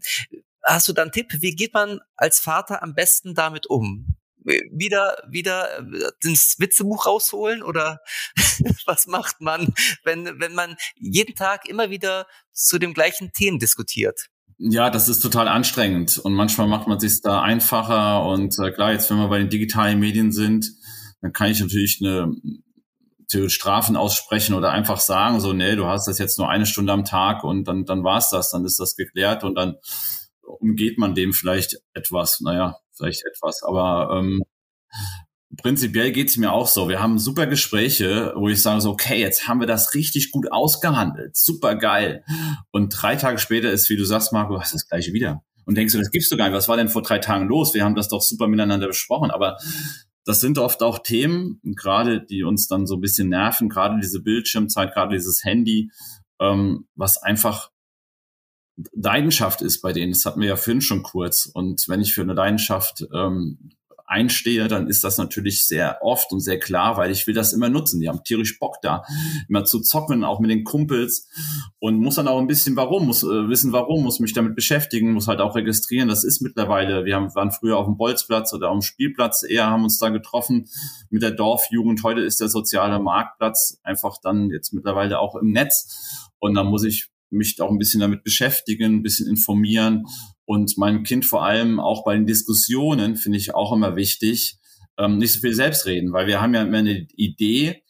[0.63, 1.28] Hast du da einen Tipp?
[1.39, 4.15] Wie geht man als Vater am besten damit um?
[4.72, 5.86] wieder wieder
[6.22, 8.00] das Witzebuch rausholen oder
[8.86, 14.30] was macht man, wenn wenn man jeden Tag immer wieder zu dem gleichen Themen diskutiert?
[14.62, 16.17] Ja, das ist total anstrengend.
[16.17, 18.26] Und manchmal macht man sich da einfacher.
[18.26, 20.74] Und äh, klar, jetzt wenn wir bei den digitalen Medien sind,
[21.22, 22.36] dann kann ich natürlich eine
[23.48, 27.06] Strafen aussprechen oder einfach sagen, so, nee, du hast das jetzt nur eine Stunde am
[27.06, 29.76] Tag und dann, dann war's das, dann ist das geklärt und dann
[30.41, 34.41] umgeht man dem vielleicht etwas, naja, vielleicht etwas, aber ähm,
[35.62, 36.89] prinzipiell geht's mir auch so.
[36.89, 40.52] Wir haben super Gespräche, wo ich sage so, okay, jetzt haben wir das richtig gut
[40.52, 42.24] ausgehandelt, super geil.
[42.72, 45.43] Und drei Tage später ist, wie du sagst, Marco, hast das gleiche wieder.
[45.65, 46.58] Und denkst du, das gibst du gar nicht.
[46.58, 47.74] Was war denn vor drei Tagen los?
[47.74, 49.30] Wir haben das doch super miteinander besprochen.
[49.30, 49.58] Aber
[50.26, 54.22] das sind oft auch Themen, gerade die uns dann so ein bisschen nerven, gerade diese
[54.22, 55.91] Bildschirmzeit, gerade dieses Handy,
[56.39, 57.69] ähm, was einfach
[58.93, 60.12] Leidenschaft ist bei denen.
[60.12, 61.45] Das hatten wir ja vorhin schon kurz.
[61.45, 63.72] Und wenn ich für eine Leidenschaft ähm,
[64.10, 67.69] einstehe, dann ist das natürlich sehr oft und sehr klar, weil ich will das immer
[67.69, 68.02] nutzen.
[68.02, 69.04] Die haben tierisch Bock da,
[69.48, 71.28] immer zu zocken, auch mit den Kumpels
[71.80, 75.13] und muss dann auch ein bisschen warum, muss äh, wissen warum, muss mich damit beschäftigen,
[75.13, 76.10] muss halt auch registrieren.
[76.10, 79.67] Das ist mittlerweile, wir haben, waren früher auf dem Bolzplatz oder auf dem Spielplatz eher,
[79.67, 80.67] haben uns da getroffen
[81.10, 82.04] mit der Dorfjugend.
[82.04, 86.30] Heute ist der soziale Marktplatz einfach dann jetzt mittlerweile auch im Netz.
[86.39, 90.06] Und dann muss ich mich auch ein bisschen damit beschäftigen, ein bisschen informieren
[90.46, 94.58] und meinem Kind vor allem auch bei den Diskussionen finde ich auch immer wichtig,
[94.98, 97.84] ähm, nicht so viel selbst reden, weil wir haben ja immer eine Idee,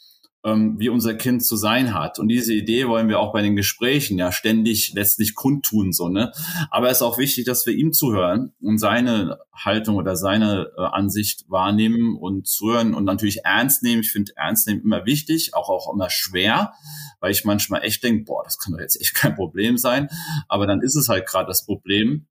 [0.45, 2.17] ähm, wie unser Kind zu sein hat.
[2.17, 6.32] Und diese Idee wollen wir auch bei den Gesprächen ja ständig letztlich kundtun, so, ne?
[6.71, 10.82] Aber es ist auch wichtig, dass wir ihm zuhören und seine Haltung oder seine äh,
[10.82, 14.02] Ansicht wahrnehmen und zuhören und natürlich ernst nehmen.
[14.02, 16.73] Ich finde ernst nehmen immer wichtig, auch, auch immer schwer,
[17.19, 20.08] weil ich manchmal echt denke, boah, das kann doch jetzt echt kein Problem sein.
[20.47, 22.28] Aber dann ist es halt gerade das Problem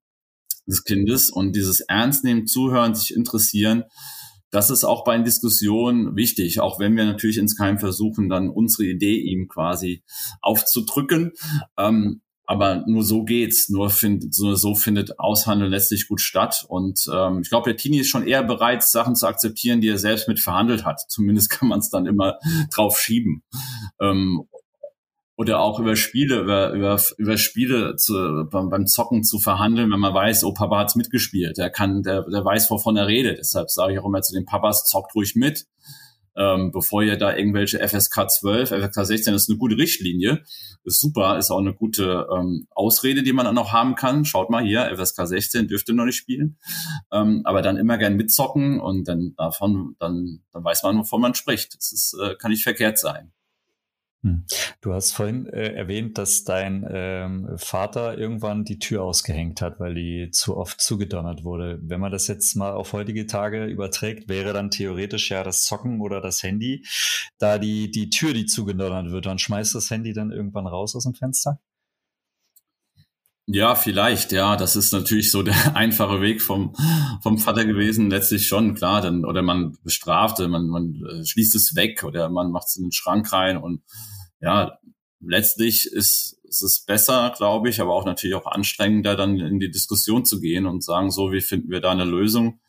[0.65, 3.83] des Kindes und dieses Ernst nehmen, zuhören, sich interessieren,
[4.51, 8.85] das ist auch bei den Diskussionen wichtig, auch wenn wir natürlich insgeheim versuchen, dann unsere
[8.85, 10.03] Idee ihm quasi
[10.41, 11.33] aufzudrücken.
[11.77, 16.65] Ähm, aber nur so geht's, nur find, so, so findet Aushandeln letztlich gut statt.
[16.67, 19.99] Und ähm, ich glaube, der Teenie ist schon eher bereit, Sachen zu akzeptieren, die er
[19.99, 20.99] selbst mit verhandelt hat.
[21.09, 22.39] Zumindest kann man es dann immer
[22.73, 23.43] drauf schieben.
[24.01, 24.47] Ähm,
[25.39, 29.99] oder auch über Spiele, über, über, über Spiele zu, beim, beim Zocken zu verhandeln, wenn
[29.99, 33.37] man weiß, oh, Papa hat's mitgespielt, der kann, der, der weiß, wovon er redet.
[33.39, 35.65] Deshalb sage ich auch immer zu den Papas, zockt ruhig mit,
[36.35, 40.43] ähm, bevor ihr da irgendwelche FSK 12, FSK 16, das ist eine gute Richtlinie,
[40.83, 44.25] ist super, ist auch eine gute ähm, Ausrede, die man dann noch haben kann.
[44.25, 46.57] Schaut mal hier, FSK 16 dürfte noch nicht spielen,
[47.13, 51.33] ähm, aber dann immer gern mitzocken und dann davon, dann, dann weiß man, wovon man
[51.33, 51.77] spricht.
[51.77, 53.31] Das ist, äh, kann nicht verkehrt sein.
[54.21, 54.45] Hm.
[54.81, 59.95] Du hast vorhin äh, erwähnt, dass dein ähm, Vater irgendwann die Tür ausgehängt hat, weil
[59.95, 61.79] die zu oft zugedonnert wurde.
[61.81, 66.01] Wenn man das jetzt mal auf heutige Tage überträgt, wäre dann theoretisch ja das Zocken
[66.01, 66.85] oder das Handy
[67.37, 69.25] da die, die Tür, die zugedonnert wird.
[69.25, 71.59] Dann schmeißt das Handy dann irgendwann raus aus dem Fenster?
[73.51, 74.55] Ja, vielleicht, ja.
[74.55, 76.75] Das ist natürlich so der einfache Weg vom,
[77.23, 78.11] vom Vater gewesen.
[78.11, 79.01] Letztlich schon, klar.
[79.01, 82.85] Dann, oder man bestraft, man, man äh, schließt es weg oder man macht es in
[82.85, 83.81] den Schrank rein und
[84.39, 84.77] ja,
[85.19, 89.71] letztlich ist, ist es besser, glaube ich, aber auch natürlich auch anstrengender, dann in die
[89.71, 92.59] Diskussion zu gehen und sagen, so, wie finden wir da eine Lösung?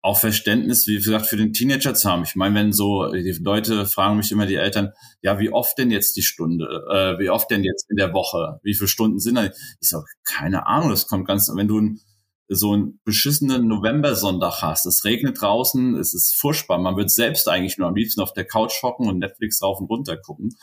[0.00, 2.22] Auch Verständnis, wie gesagt, für den Teenager zu haben.
[2.22, 5.90] Ich meine, wenn so, die Leute fragen mich immer, die Eltern, ja, wie oft denn
[5.90, 9.34] jetzt die Stunde, äh, wie oft denn jetzt in der Woche, wie viele Stunden sind
[9.34, 9.50] da?
[9.80, 12.00] Ich sage, keine Ahnung, das kommt ganz, wenn du ein
[12.48, 14.86] so einen beschissenen November-Sonntag hast.
[14.86, 16.78] Es regnet draußen, es ist furchtbar.
[16.78, 19.90] Man wird selbst eigentlich nur am liebsten auf der Couch hocken und Netflix rauf und
[19.90, 20.56] runter gucken.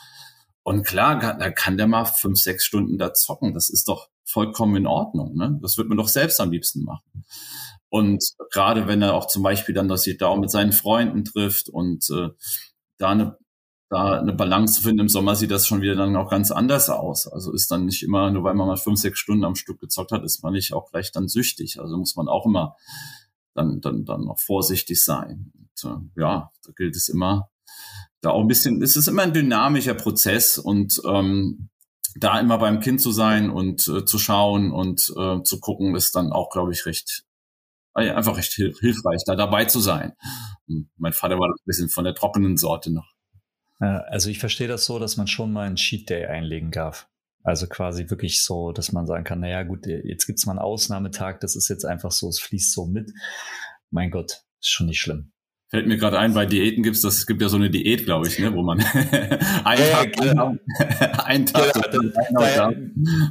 [0.63, 3.53] Und klar, da kann der mal fünf, sechs Stunden da zocken.
[3.53, 5.35] Das ist doch vollkommen in Ordnung.
[5.35, 5.59] Ne?
[5.61, 7.03] Das wird man doch selbst am liebsten machen.
[7.95, 11.69] Und gerade wenn er auch zum Beispiel dann das da auch mit seinen Freunden trifft
[11.69, 12.27] und äh,
[12.97, 13.37] da eine
[13.89, 15.01] da eine Balance zu finden.
[15.01, 17.25] Im Sommer sieht das schon wieder dann auch ganz anders aus.
[17.25, 20.11] Also ist dann nicht immer, nur weil man mal fünf, sechs Stunden am Stück gezockt
[20.11, 21.79] hat, ist man nicht auch gleich dann süchtig.
[21.79, 22.75] Also muss man auch immer
[23.53, 25.53] dann, dann, dann noch vorsichtig sein.
[25.53, 27.49] Und, äh, ja, da gilt es immer,
[28.19, 31.69] da auch ein bisschen, es ist immer ein dynamischer Prozess und ähm,
[32.17, 36.15] da immer beim Kind zu sein und äh, zu schauen und äh, zu gucken, ist
[36.15, 37.23] dann auch, glaube ich, recht
[37.95, 40.13] einfach recht hilfreich, da dabei zu sein.
[40.67, 43.09] Und mein Vater war ein bisschen von der trockenen Sorte noch.
[43.79, 47.07] Also ich verstehe das so, dass man schon mal einen Cheat Day einlegen darf.
[47.43, 51.39] Also quasi wirklich so, dass man sagen kann, naja gut, jetzt gibt's mal einen Ausnahmetag,
[51.41, 53.11] das ist jetzt einfach so, es fließt so mit.
[53.91, 55.31] Mein Gott, ist schon nicht schlimm.
[55.75, 58.29] Fällt mir gerade ein, bei Diäten gibt's das, es gibt ja so eine Diät, glaube
[58.29, 58.79] ich, ne, wo man
[59.65, 60.55] einen ja, Tag, genau.
[61.25, 62.71] einen Tag ja, da,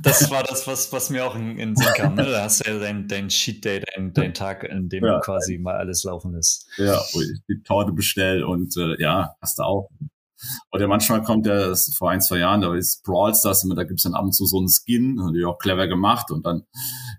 [0.02, 2.16] das war das, was, was mir auch in, in Sinn kam.
[2.16, 2.24] Ne?
[2.26, 5.14] Da hast du ja dein, dein Cheat Day, dein, dein Tag, in dem ja.
[5.14, 6.68] du quasi mal alles laufen lässt.
[6.76, 9.88] Ja, wo ich die Torte bestell und äh, ja, hast du auch.
[10.72, 14.02] Oder manchmal kommt der, ist vor ein, zwei Jahren, da ist Brawl Stars, da gibt's
[14.02, 16.64] dann ab und zu so einen Skin, die auch clever gemacht und dann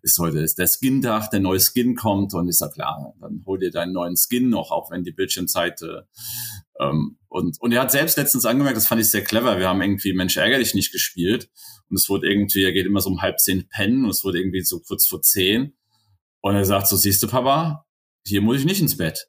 [0.02, 3.60] ist heute ist der Skin-Tag, der neue Skin kommt und ich sag, klar, dann hol
[3.60, 6.02] dir deinen neuen Skin noch, auch wenn die Bildschirmzeit äh,
[6.80, 9.82] ähm, und, und er hat selbst letztens angemerkt, das fand ich sehr clever, wir haben
[9.82, 11.50] irgendwie Mensch ärgerlich nicht gespielt
[11.90, 14.40] und es wurde irgendwie, er geht immer so um halb zehn pennen und es wurde
[14.40, 15.74] irgendwie so kurz vor zehn
[16.42, 17.86] und er sagt so, siehst du Papa,
[18.26, 19.28] hier muss ich nicht ins Bett.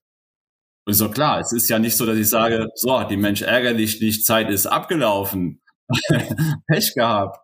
[0.87, 4.01] Und so klar, es ist ja nicht so, dass ich sage, so, die Mensch ärgerlich
[4.01, 5.61] nicht, Zeit ist abgelaufen.
[6.69, 7.39] Pech gehabt.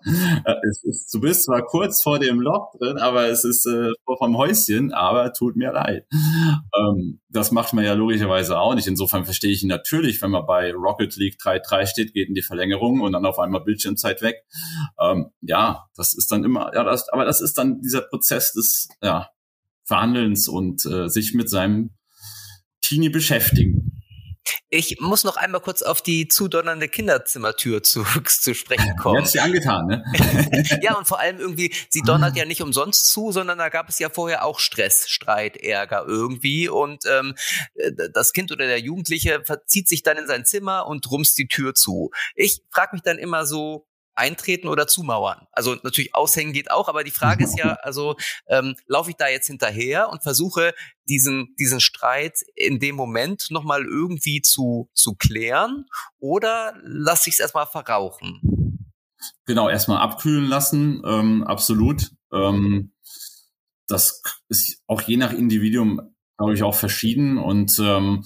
[0.45, 3.91] Äh, es ist, du bist zwar kurz vor dem Loch drin, aber es ist äh,
[4.19, 6.07] vom Häuschen, aber tut mir leid.
[6.13, 8.89] Ähm, das macht man ja logischerweise auch nicht.
[8.89, 12.43] Insofern verstehe ich ihn natürlich, wenn man bei Rocket League 3.3 steht, geht in die
[12.43, 14.45] Verlängerung und dann auf einmal Bildschirmzeit weg.
[15.01, 18.89] Ähm, ja, das ist dann immer, ja, das, aber das ist dann dieser Prozess des
[19.03, 19.29] ja,
[19.85, 21.91] Verhandelns und äh, sich mit seinem
[22.93, 24.03] Teenie beschäftigen.
[24.69, 29.23] Ich muss noch einmal kurz auf die zudonnernde Kinderzimmertür zu, zu sprechen kommen.
[29.23, 30.05] Hat sie angetan, ne?
[30.83, 33.99] ja, und vor allem irgendwie, sie donnert ja nicht umsonst zu, sondern da gab es
[33.99, 36.69] ja vorher auch Stress, Streit, Ärger irgendwie.
[36.69, 37.35] Und ähm,
[38.13, 41.75] das Kind oder der Jugendliche verzieht sich dann in sein Zimmer und rumst die Tür
[41.75, 42.11] zu.
[42.35, 45.47] Ich frage mich dann immer so, eintreten oder zumauern.
[45.53, 49.29] Also natürlich aushängen geht auch, aber die Frage ist ja, also ähm, laufe ich da
[49.29, 50.75] jetzt hinterher und versuche
[51.09, 55.87] diesen diesen Streit in dem Moment nochmal irgendwie zu zu klären
[56.19, 58.41] oder lasse ich es erstmal verrauchen?
[59.47, 62.11] Genau, erstmal abkühlen lassen, ähm, absolut.
[62.33, 62.93] Ähm,
[63.89, 68.25] das ist auch je nach Individuum, glaube ich, auch verschieden und ähm,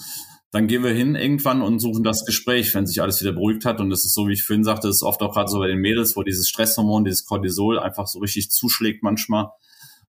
[0.57, 3.79] dann gehen wir hin irgendwann und suchen das Gespräch, wenn sich alles wieder beruhigt hat.
[3.79, 5.81] Und das ist so, wie ich vorhin sagte, ist oft auch gerade so bei den
[5.81, 9.51] Mädels, wo dieses Stresshormon, dieses Cortisol einfach so richtig zuschlägt manchmal.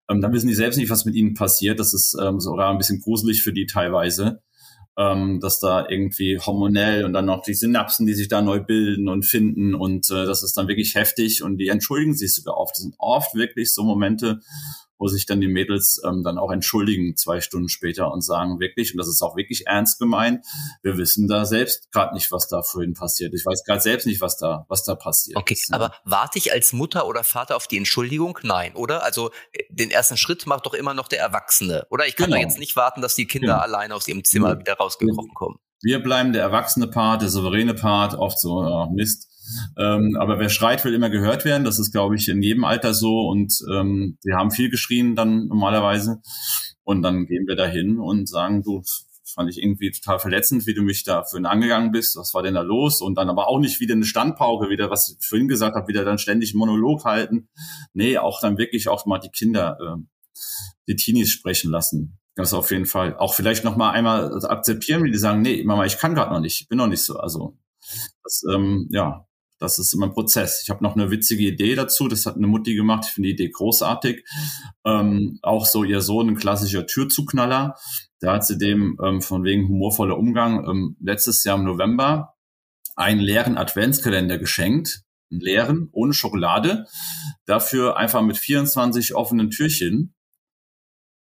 [0.09, 1.81] Ähm, dann wissen die selbst nicht, was mit ihnen passiert.
[1.81, 4.41] Das ist ähm, sogar ein bisschen gruselig für die teilweise,
[4.97, 9.09] ähm, dass da irgendwie hormonell und dann noch die Synapsen, die sich da neu bilden
[9.09, 9.75] und finden.
[9.75, 12.71] Und äh, das ist dann wirklich heftig und die entschuldigen sich sogar oft.
[12.71, 14.39] Das sind oft wirklich so Momente,
[14.97, 18.93] wo sich dann die Mädels ähm, dann auch entschuldigen zwei Stunden später und sagen wirklich,
[18.93, 20.45] und das ist auch wirklich ernst gemeint,
[20.81, 23.33] wir wissen da selbst gerade nicht, was da vorhin passiert.
[23.33, 25.37] Ich weiß gerade selbst nicht, was da, was da passiert.
[25.37, 28.39] Okay, ist, aber warte ich als Mutter oder Vater auf die Entschuldigung?
[28.43, 29.03] Nein, oder?
[29.03, 32.07] Also äh, den ersten Schritt macht doch immer noch der Erwachsene, oder?
[32.07, 32.37] Ich kann genau.
[32.37, 33.61] doch jetzt nicht warten, dass die Kinder genau.
[33.61, 34.59] alleine aus ihrem Zimmer ja.
[34.59, 35.59] wieder rausgekrochen kommen.
[35.81, 39.29] Wir bleiben der erwachsene Part, der souveräne Part, oft so, ja, Mist
[39.77, 41.63] ähm, aber wer schreit, will immer gehört werden.
[41.63, 43.27] Das ist, glaube ich, in jedem Alter so.
[43.27, 46.21] Und ähm, wir haben viel geschrien dann normalerweise.
[46.83, 48.83] Und dann gehen wir dahin und sagen, du,
[49.37, 52.15] fand ich irgendwie total verletzend, wie du mich da für ihn angegangen bist.
[52.15, 53.01] Was war denn da los?
[53.01, 56.03] Und dann aber auch nicht wieder eine Standpauke, wieder, was ich vorhin gesagt habe, wieder
[56.03, 57.47] dann ständig Monolog halten.
[57.93, 60.39] Nee, auch dann wirklich auch mal die Kinder, äh,
[60.87, 62.17] die Teenies sprechen lassen.
[62.33, 63.15] Das auf jeden Fall.
[63.15, 66.39] Auch vielleicht noch mal einmal akzeptieren, wie die sagen, nee, Mama, ich kann gerade noch
[66.39, 67.17] nicht, ich bin noch nicht so.
[67.17, 67.57] Also
[68.23, 69.26] das, ähm, ja,
[69.59, 70.61] das ist immer ein Prozess.
[70.63, 72.07] Ich habe noch eine witzige Idee dazu.
[72.07, 73.05] Das hat eine Mutti gemacht.
[73.07, 74.23] Ich finde die Idee großartig.
[74.85, 77.75] Ähm, auch so ihr Sohn, ein klassischer Türzuknaller.
[78.19, 82.35] Da hat sie dem ähm, von wegen humorvoller Umgang ähm, letztes Jahr im November
[82.95, 85.03] einen leeren Adventskalender geschenkt.
[85.31, 86.85] Einen leeren, ohne Schokolade.
[87.45, 90.13] Dafür einfach mit 24 offenen Türchen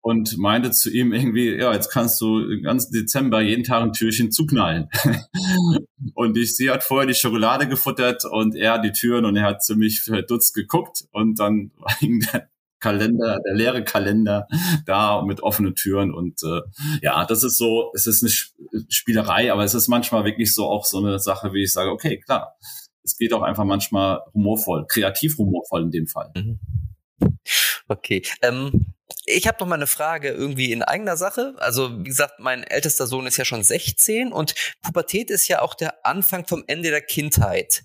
[0.08, 3.92] und meinte zu ihm irgendwie, ja, jetzt kannst du den ganzen Dezember jeden Tag ein
[3.92, 4.88] Türchen zuknallen.
[6.14, 9.66] und ich, sie hat vorher die Schokolade gefuttert und er die Türen und er hat
[9.66, 12.48] ziemlich verdutzt geguckt und dann ging der
[12.80, 14.48] Kalender, der leere Kalender
[14.86, 16.62] da mit offenen Türen und äh,
[17.02, 20.86] ja, das ist so, es ist eine Spielerei, aber es ist manchmal wirklich so auch
[20.86, 22.56] so eine Sache, wie ich sage, okay, klar,
[23.04, 26.32] es geht auch einfach manchmal humorvoll, kreativ humorvoll in dem Fall.
[26.34, 26.60] Mhm.
[27.88, 28.24] Okay.
[28.42, 28.94] Ähm,
[29.26, 31.54] ich habe noch mal eine Frage irgendwie in eigener Sache.
[31.58, 35.76] Also wie gesagt, mein ältester Sohn ist ja schon 16 und Pubertät ist ja auch
[35.76, 37.84] der Anfang vom Ende der Kindheit.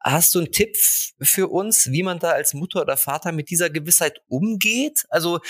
[0.00, 0.76] Hast du einen Tipp
[1.20, 5.04] für uns, wie man da als Mutter oder Vater mit dieser Gewissheit umgeht?
[5.08, 5.40] Also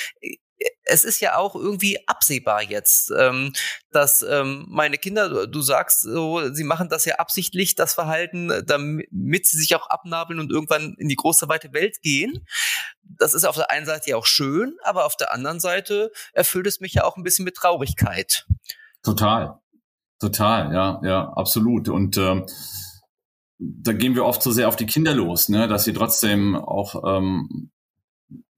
[0.85, 3.53] es ist ja auch irgendwie absehbar jetzt, ähm,
[3.91, 9.47] dass ähm, meine Kinder, du sagst so, sie machen das ja absichtlich, das Verhalten, damit
[9.47, 12.47] sie sich auch abnabeln und irgendwann in die große weite Welt gehen.
[13.19, 16.67] Das ist auf der einen Seite ja auch schön, aber auf der anderen Seite erfüllt
[16.67, 18.47] es mich ja auch ein bisschen mit Traurigkeit.
[19.03, 19.59] Total,
[20.21, 21.89] total, ja, ja, absolut.
[21.89, 22.47] Und ähm,
[23.59, 27.03] da gehen wir oft so sehr auf die Kinder los, ne, dass sie trotzdem auch
[27.07, 27.71] ähm,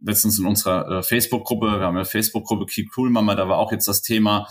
[0.01, 3.73] letztens in unserer äh, Facebook-Gruppe, wir haben eine Facebook-Gruppe Keep Cool Mama, da war auch
[3.73, 4.49] jetzt das Thema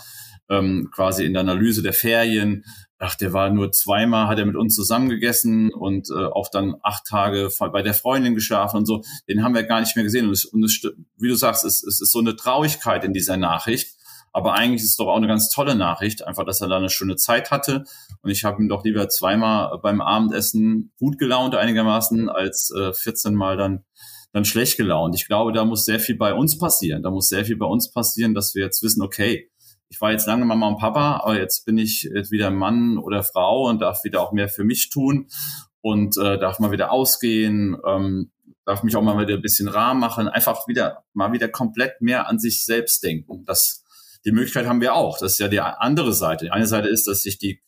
[0.48, 2.64] ähm, quasi in der Analyse der Ferien.
[2.98, 7.04] Ach, der war nur zweimal, hat er mit uns zusammengegessen und äh, auch dann acht
[7.06, 9.02] Tage bei der Freundin geschlafen und so.
[9.28, 10.26] Den haben wir gar nicht mehr gesehen.
[10.26, 10.80] Und, es, und es,
[11.18, 13.96] wie du sagst, es, es ist so eine Traurigkeit in dieser Nachricht.
[14.32, 16.90] Aber eigentlich ist es doch auch eine ganz tolle Nachricht, einfach, dass er da eine
[16.90, 17.84] schöne Zeit hatte.
[18.20, 23.34] Und ich habe ihn doch lieber zweimal beim Abendessen gut gelaunt einigermaßen, als äh, 14
[23.34, 23.84] Mal dann
[24.36, 25.14] dann schlecht gelaunt.
[25.14, 27.02] Ich glaube, da muss sehr viel bei uns passieren.
[27.02, 29.50] Da muss sehr viel bei uns passieren, dass wir jetzt wissen, okay,
[29.88, 33.22] ich war jetzt lange Mama und Papa, aber jetzt bin ich jetzt wieder Mann oder
[33.22, 35.28] Frau und darf wieder auch mehr für mich tun
[35.80, 38.30] und äh, darf mal wieder ausgehen, ähm,
[38.64, 42.28] darf mich auch mal wieder ein bisschen rar machen, einfach wieder mal wieder komplett mehr
[42.28, 43.44] an sich selbst denken.
[43.44, 43.84] Das
[44.26, 45.18] die Möglichkeit haben wir auch.
[45.18, 46.46] Das ist ja die andere Seite.
[46.46, 47.62] Die eine Seite ist, dass sich die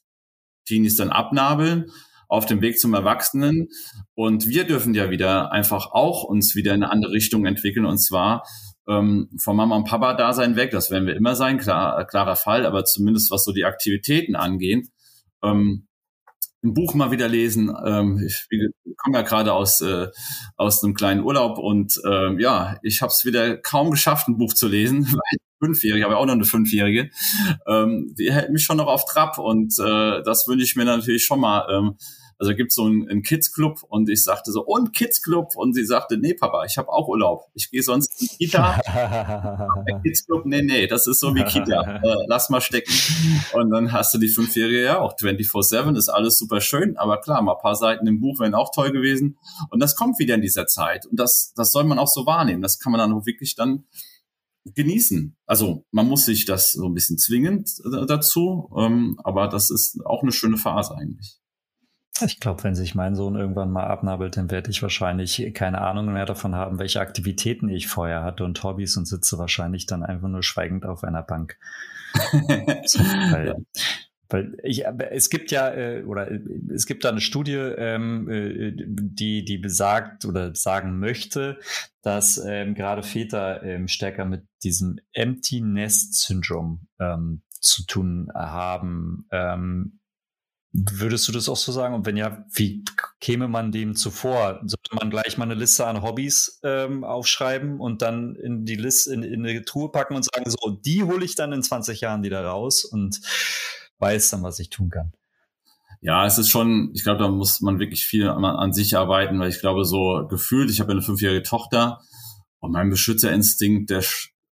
[0.66, 1.92] Teenies dann abnabeln
[2.26, 3.68] auf dem Weg zum Erwachsenen.
[4.14, 7.86] Und wir dürfen ja wieder einfach auch uns wieder in eine andere Richtung entwickeln.
[7.86, 8.44] Und zwar
[8.88, 10.70] ähm, vom Mama und Papa Dasein weg.
[10.70, 12.66] Das werden wir immer sein, klar, klarer Fall.
[12.66, 14.90] Aber zumindest was so die Aktivitäten angehen,
[15.42, 15.88] ähm,
[16.64, 17.72] ein Buch mal wieder lesen.
[17.84, 20.08] Ähm, ich, ich komme ja gerade aus äh,
[20.56, 24.54] aus einem kleinen Urlaub und äh, ja, ich habe es wieder kaum geschafft, ein Buch
[24.54, 25.06] zu lesen,
[25.62, 27.10] Fünfjährige, habe ja auch noch eine Fünfjährige,
[27.66, 31.24] ähm, die hält mich schon noch auf Trab und äh, das wünsche ich mir natürlich
[31.24, 31.66] schon mal.
[31.70, 31.96] Ähm,
[32.38, 35.74] also gibt so einen, einen Kids Club und ich sagte so, und Kids Club und
[35.74, 37.46] sie sagte, nee Papa, ich habe auch Urlaub.
[37.54, 38.80] Ich gehe sonst in Kita.
[40.04, 42.00] Kids Club, nee, nee, das ist so wie Kita.
[42.02, 42.92] Äh, lass mal stecken.
[43.54, 47.42] Und dann hast du die Fünfjährige ja auch 24-7, ist alles super schön, aber klar,
[47.42, 49.38] mal ein paar Seiten im Buch wären auch toll gewesen.
[49.70, 51.06] Und das kommt wieder in dieser Zeit.
[51.06, 52.62] Und das, das soll man auch so wahrnehmen.
[52.62, 53.84] Das kann man dann auch wirklich dann
[54.74, 55.36] genießen.
[55.46, 57.70] Also man muss sich das so ein bisschen zwingend
[58.06, 61.38] dazu, ähm, aber das ist auch eine schöne Phase eigentlich.
[62.24, 66.12] Ich glaube, wenn sich mein Sohn irgendwann mal abnabelt, dann werde ich wahrscheinlich keine Ahnung
[66.12, 70.28] mehr davon haben, welche Aktivitäten ich vorher hatte und Hobbys und sitze wahrscheinlich dann einfach
[70.28, 71.56] nur schweigend auf einer Bank.
[72.14, 73.64] weil,
[74.28, 76.28] weil ich, es gibt ja, äh, oder
[76.74, 81.58] es gibt da eine Studie, ähm, äh, die, die besagt oder sagen möchte,
[82.02, 89.26] dass ähm, gerade Väter ähm, stärker mit diesem Empty Nest Syndrom ähm, zu tun haben.
[89.30, 90.00] Ähm,
[90.72, 91.94] Würdest du das auch so sagen?
[91.94, 92.84] Und wenn ja, wie
[93.20, 94.60] käme man dem zuvor?
[94.64, 99.14] Sollte man gleich mal eine Liste an Hobbys ähm, aufschreiben und dann in die Liste,
[99.14, 102.22] in, in eine Truhe packen und sagen, so, die hole ich dann in 20 Jahren
[102.22, 103.20] wieder raus und
[103.98, 105.12] weiß dann, was ich tun kann.
[106.00, 109.40] Ja, es ist schon, ich glaube, da muss man wirklich viel an, an sich arbeiten,
[109.40, 112.00] weil ich glaube, so gefühlt, ich habe eine fünfjährige Tochter
[112.60, 114.04] und mein Beschützerinstinkt, der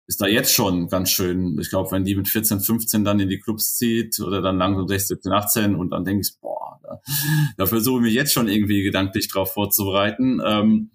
[0.07, 1.57] ist da jetzt schon ganz schön.
[1.59, 4.87] Ich glaube, wenn die mit 14, 15 dann in die Clubs zieht oder dann langsam
[4.87, 7.01] 16, 17, 18 und dann denke ich, boah, da,
[7.57, 10.41] da versuche ich mich jetzt schon irgendwie gedanklich drauf vorzubereiten.
[10.45, 10.91] Ähm,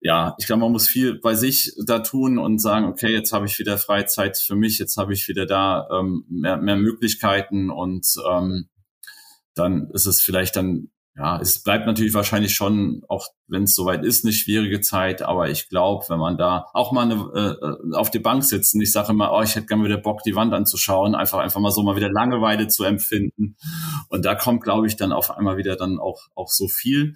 [0.00, 3.44] ja, ich glaube, man muss viel bei sich da tun und sagen, okay, jetzt habe
[3.44, 8.06] ich wieder Freizeit für mich, jetzt habe ich wieder da ähm, mehr, mehr Möglichkeiten und
[8.30, 8.70] ähm,
[9.54, 14.04] dann ist es vielleicht dann, ja, es bleibt natürlich wahrscheinlich schon, auch wenn es soweit
[14.04, 18.10] ist, eine schwierige Zeit, aber ich glaube, wenn man da auch mal eine, äh, auf
[18.10, 21.14] die Bank sitzen, ich sage immer, oh, ich hätte gerne wieder Bock, die Wand anzuschauen,
[21.14, 23.56] einfach einfach mal so mal wieder Langeweile zu empfinden.
[24.08, 27.14] Und da kommt, glaube ich, dann auf einmal wieder dann auch auch so viel.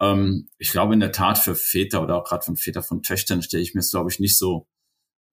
[0.00, 3.42] Ähm, ich glaube in der Tat für Väter oder auch gerade von Väter von Töchtern
[3.42, 4.68] stelle ich mir es, glaube ich, nicht so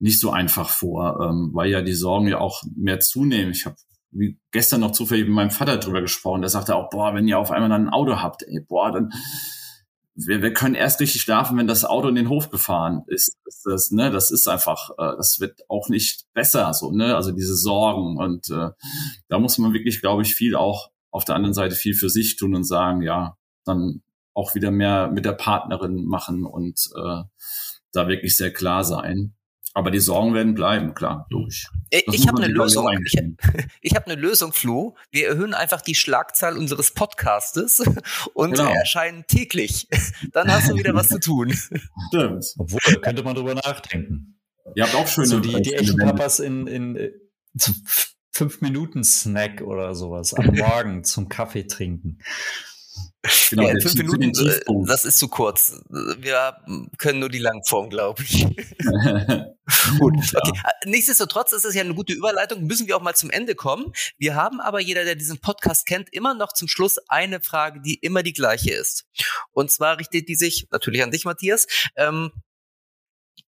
[0.00, 3.52] nicht so einfach vor, ähm, weil ja die Sorgen ja auch mehr zunehmen.
[3.52, 3.76] Ich habe
[4.12, 6.42] wie gestern noch zufällig mit meinem Vater drüber gesprochen.
[6.42, 9.10] Der sagte auch, boah, wenn ihr auf einmal dann ein Auto habt, ey, boah, dann
[10.14, 13.36] wir, wir können erst richtig schlafen, wenn das Auto in den Hof gefahren ist.
[13.44, 17.16] Das, das, ne, das ist einfach, äh, das wird auch nicht besser, so, ne?
[17.16, 18.18] Also diese Sorgen.
[18.18, 18.70] Und äh,
[19.28, 22.36] da muss man wirklich, glaube ich, viel auch auf der anderen Seite viel für sich
[22.36, 24.02] tun und sagen, ja, dann
[24.34, 27.22] auch wieder mehr mit der Partnerin machen und äh,
[27.92, 29.34] da wirklich sehr klar sein.
[29.74, 31.70] Aber die Sorgen werden bleiben, klar, logisch.
[31.90, 32.88] Ich, ich habe eine Lösung.
[33.04, 33.18] Ich,
[33.80, 34.96] ich habe eine Lösung, Flo.
[35.10, 37.82] Wir erhöhen einfach die Schlagzahl unseres Podcastes
[38.34, 38.70] und genau.
[38.70, 39.88] erscheinen täglich.
[40.32, 41.52] Dann hast du wieder was zu tun.
[42.08, 42.44] Stimmt.
[42.58, 44.38] Obwohl, könnte man drüber nachdenken.
[44.74, 47.10] Ihr habt auch schöne so die, die echten Papas in, in äh,
[48.30, 52.18] fünf Minuten Snack oder sowas am Morgen zum Kaffee trinken.
[53.50, 55.80] Genau, ja, fünf Minuten, äh, das ist zu kurz.
[55.88, 56.56] Wir
[56.98, 58.42] können nur die Langform, glaube ich.
[59.98, 60.52] Gut, okay.
[60.54, 60.70] Ja.
[60.70, 62.64] Äh, nichtsdestotrotz ist es ja eine gute Überleitung.
[62.64, 63.92] Müssen wir auch mal zum Ende kommen.
[64.18, 67.94] Wir haben aber jeder, der diesen Podcast kennt, immer noch zum Schluss eine Frage, die
[67.94, 69.06] immer die gleiche ist.
[69.52, 71.66] Und zwar richtet die sich natürlich an dich, Matthias.
[71.94, 72.32] Ähm,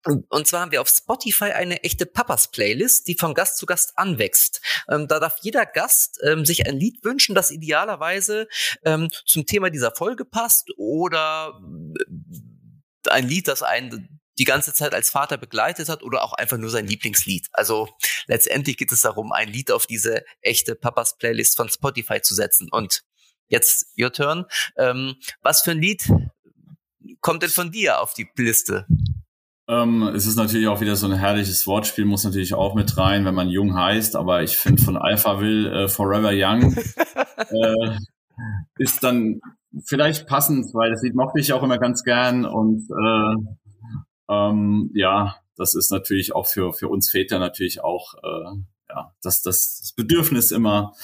[0.04, 4.60] und zwar haben wir auf Spotify eine echte Papas-Playlist, die von Gast zu Gast anwächst.
[4.88, 8.48] Ähm, da darf jeder Gast ähm, sich ein Lied wünschen, das idealerweise
[8.84, 11.60] ähm, zum Thema dieser Folge passt oder
[11.98, 16.56] äh, ein Lied, das einen die ganze Zeit als Vater begleitet hat oder auch einfach
[16.56, 17.48] nur sein Lieblingslied.
[17.52, 17.90] Also
[18.26, 22.68] letztendlich geht es darum, ein Lied auf diese echte Papas-Playlist von Spotify zu setzen.
[22.70, 23.02] Und
[23.48, 24.46] jetzt your turn.
[24.78, 26.10] Ähm, was für ein Lied
[27.20, 28.86] kommt denn von dir auf die Liste?
[29.70, 33.24] Ähm, es ist natürlich auch wieder so ein herrliches Wortspiel, muss natürlich auch mit rein,
[33.24, 36.74] wenn man jung heißt, aber ich finde von Alpha Will äh, Forever Young
[37.36, 37.96] äh,
[38.78, 39.40] ist dann
[39.84, 43.36] vielleicht passend, weil das Lied mochte ich auch immer ganz gern und äh,
[44.28, 48.56] ähm, ja, das ist natürlich auch für, für uns Väter natürlich auch äh,
[48.88, 50.94] ja, das, das Bedürfnis immer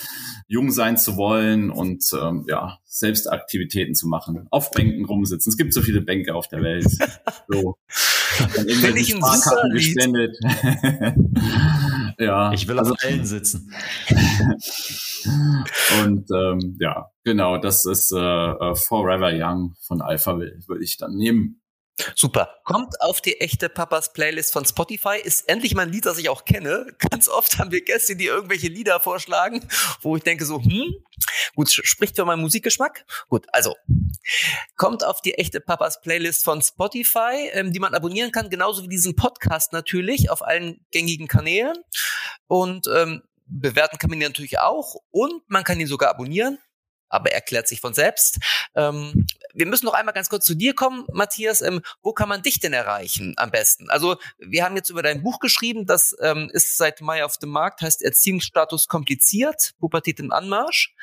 [0.48, 5.50] jung sein zu wollen und ähm, ja, selbst Aktivitäten zu machen, auf Bänken rumsitzen.
[5.50, 6.86] Es gibt so viele Bänke auf der Welt.
[7.48, 7.76] So.
[8.26, 10.36] Finde ich ein super gespendet.
[12.18, 12.52] ja.
[12.52, 13.72] Ich will also, auf allen sitzen.
[16.04, 20.96] und ähm, ja, genau, das ist äh, äh Forever Young von Alpha Will, würde ich
[20.96, 21.60] dann nehmen.
[22.14, 22.60] Super.
[22.64, 25.18] Kommt auf die echte Papas Playlist von Spotify.
[25.22, 26.86] Ist endlich mal ein Lied, das ich auch kenne.
[27.10, 29.66] Ganz oft haben wir Gäste, die irgendwelche Lieder vorschlagen,
[30.02, 30.94] wo ich denke so, hm,
[31.54, 33.06] gut, spricht für meinen Musikgeschmack.
[33.28, 33.74] Gut, also
[34.76, 38.88] kommt auf die echte Papas Playlist von Spotify, ähm, die man abonnieren kann, genauso wie
[38.88, 41.76] diesen Podcast natürlich auf allen gängigen Kanälen.
[42.46, 46.58] Und ähm, bewerten kann man ihn natürlich auch und man kann ihn sogar abonnieren
[47.08, 48.38] aber erklärt sich von selbst.
[48.74, 51.62] Ähm, wir müssen noch einmal ganz kurz zu dir kommen, Matthias.
[51.62, 53.90] Ähm, wo kann man dich denn erreichen am besten?
[53.90, 57.50] Also wir haben jetzt über dein Buch geschrieben, das ähm, ist seit Mai auf dem
[57.50, 60.94] Markt, heißt Erziehungsstatus kompliziert, Pubertät im Anmarsch.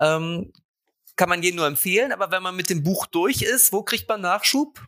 [0.00, 0.52] Ähm,
[1.16, 4.08] kann man jedem nur empfehlen, aber wenn man mit dem Buch durch ist, wo kriegt
[4.08, 4.80] man Nachschub?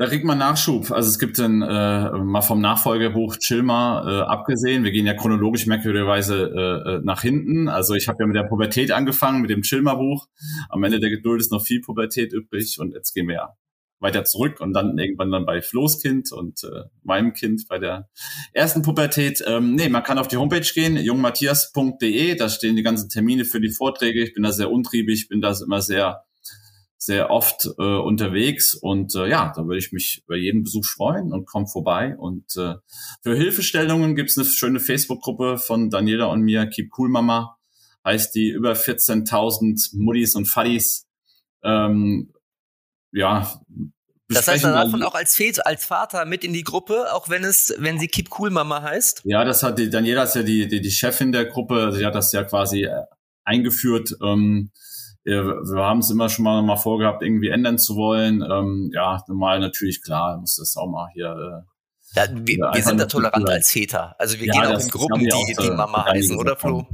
[0.00, 0.92] Da kriegt man Nachschub.
[0.92, 4.82] Also es gibt dann äh, mal vom Nachfolgerbuch Chilma äh, abgesehen.
[4.82, 7.68] Wir gehen ja chronologisch merkwürdigerweise äh, äh, nach hinten.
[7.68, 10.26] Also ich habe ja mit der Pubertät angefangen, mit dem Chilma-Buch.
[10.70, 13.56] Am Ende der Geduld ist noch viel Pubertät übrig und jetzt gehen wir ja
[13.98, 18.08] weiter zurück und dann irgendwann dann bei Flo's Kind und äh, meinem Kind bei der
[18.54, 19.44] ersten Pubertät.
[19.46, 23.60] Ähm, nee, man kann auf die Homepage gehen, jungmatthias.de, da stehen die ganzen Termine für
[23.60, 24.22] die Vorträge.
[24.22, 26.24] Ich bin da sehr untriebig, bin da immer sehr
[27.02, 31.32] sehr oft äh, unterwegs und äh, ja, da würde ich mich über jeden Besuch freuen
[31.32, 32.14] und komm vorbei.
[32.14, 32.74] Und äh,
[33.22, 37.56] für Hilfestellungen gibt's eine schöne Facebook-Gruppe von Daniela und mir, Keep Cool Mama,
[38.04, 41.06] heißt die über 14.000 Muddis und Faddies.
[41.62, 42.34] Ähm,
[43.12, 43.50] ja,
[44.28, 47.30] das heißt, da darf man auch als, Väter, als Vater mit in die Gruppe, auch
[47.30, 49.22] wenn es, wenn sie Keep Cool Mama heißt?
[49.24, 52.14] Ja, das hat die, Daniela ist ja die, die, die Chefin der Gruppe, sie hat
[52.14, 53.04] das ja quasi äh,
[53.44, 54.14] eingeführt.
[54.22, 54.70] Ähm,
[55.24, 58.42] wir, wir haben es immer schon mal, mal vorgehabt, irgendwie ändern zu wollen.
[58.42, 61.28] Ähm, ja, normal natürlich klar, muss das auch mal hier.
[61.28, 64.16] Äh, ja, wir, wir sind da tolerant als Väter.
[64.18, 66.86] Also wir ja, gehen auch in Gruppen, die, auch, die Mama heißen, oder Flo?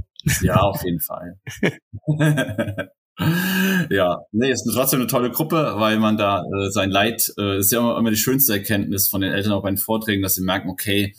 [0.42, 1.40] Ja, auf jeden Fall.
[3.90, 7.72] ja, nee, ist trotzdem eine tolle Gruppe, weil man da äh, sein Leid, äh, ist
[7.72, 10.42] ja immer, immer die schönste Erkenntnis von den Eltern auch bei den Vorträgen, dass sie
[10.42, 11.14] merken, okay,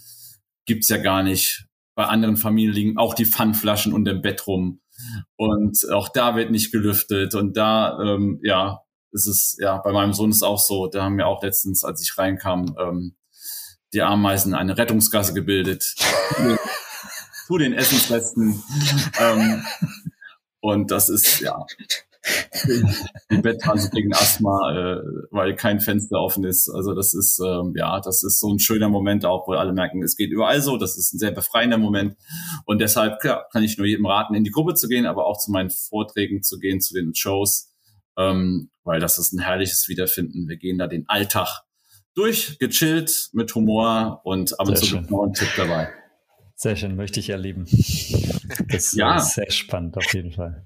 [0.65, 1.65] gibt's ja gar nicht.
[1.95, 4.81] Bei anderen Familien liegen auch die Pfandflaschen unter dem Bett rum.
[5.35, 7.35] Und auch da wird nicht gelüftet.
[7.35, 8.81] Und da, ähm, ja,
[9.11, 10.87] ist es, ja, bei meinem Sohn ist es auch so.
[10.87, 13.15] Da haben wir auch letztens, als ich reinkam, ähm,
[13.93, 15.95] die Ameisen eine Rettungsgasse gebildet.
[17.47, 18.61] zu den Essensresten.
[19.19, 19.65] ähm,
[20.59, 21.65] und das ist, ja,
[23.31, 25.01] die Bettwanze gegen Asthma, äh,
[25.31, 26.69] weil kein Fenster offen ist.
[26.69, 30.03] Also das ist ähm, ja, das ist so ein schöner Moment auch, wo alle merken,
[30.03, 30.77] es geht überall so.
[30.77, 32.15] Das ist ein sehr befreiender Moment
[32.65, 35.37] und deshalb klar, kann ich nur jedem raten, in die Gruppe zu gehen, aber auch
[35.37, 37.73] zu meinen Vorträgen zu gehen, zu den Shows,
[38.17, 40.47] ähm, weil das ist ein herrliches Wiederfinden.
[40.47, 41.63] Wir gehen da den Alltag
[42.17, 45.89] durch, gechillt mit Humor und ab und zu noch einen Tipp dabei.
[46.55, 47.65] Sehr schön, möchte ich erleben.
[48.69, 49.17] Das ja.
[49.17, 50.65] ist sehr spannend auf jeden Fall.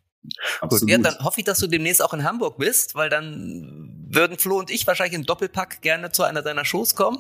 [0.62, 0.82] Absolut.
[0.82, 4.38] Gut, ja, dann hoffe ich, dass du demnächst auch in Hamburg bist, weil dann würden
[4.38, 7.20] Flo und ich wahrscheinlich in Doppelpack gerne zu einer deiner Shows kommen.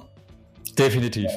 [0.77, 1.29] Definitiv.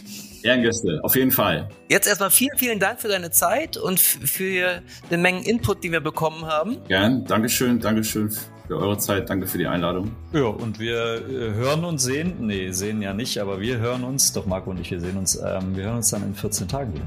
[0.42, 1.68] Ehrengäste, auf jeden Fall.
[1.88, 6.00] Jetzt erstmal vielen, vielen Dank für deine Zeit und für den Mengen Input, die wir
[6.00, 6.76] bekommen haben.
[6.86, 10.14] Gern, Dankeschön, Dankeschön für eure Zeit, danke für die Einladung.
[10.32, 14.32] Ja, und wir äh, hören uns sehen, nee, sehen ja nicht, aber wir hören uns,
[14.32, 16.94] doch Marco und ich, wir sehen uns, ähm, wir hören uns dann in 14 Tagen
[16.94, 17.04] wieder.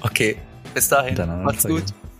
[0.00, 0.36] Okay,
[0.74, 1.16] bis dahin.
[1.44, 1.84] Macht's gut.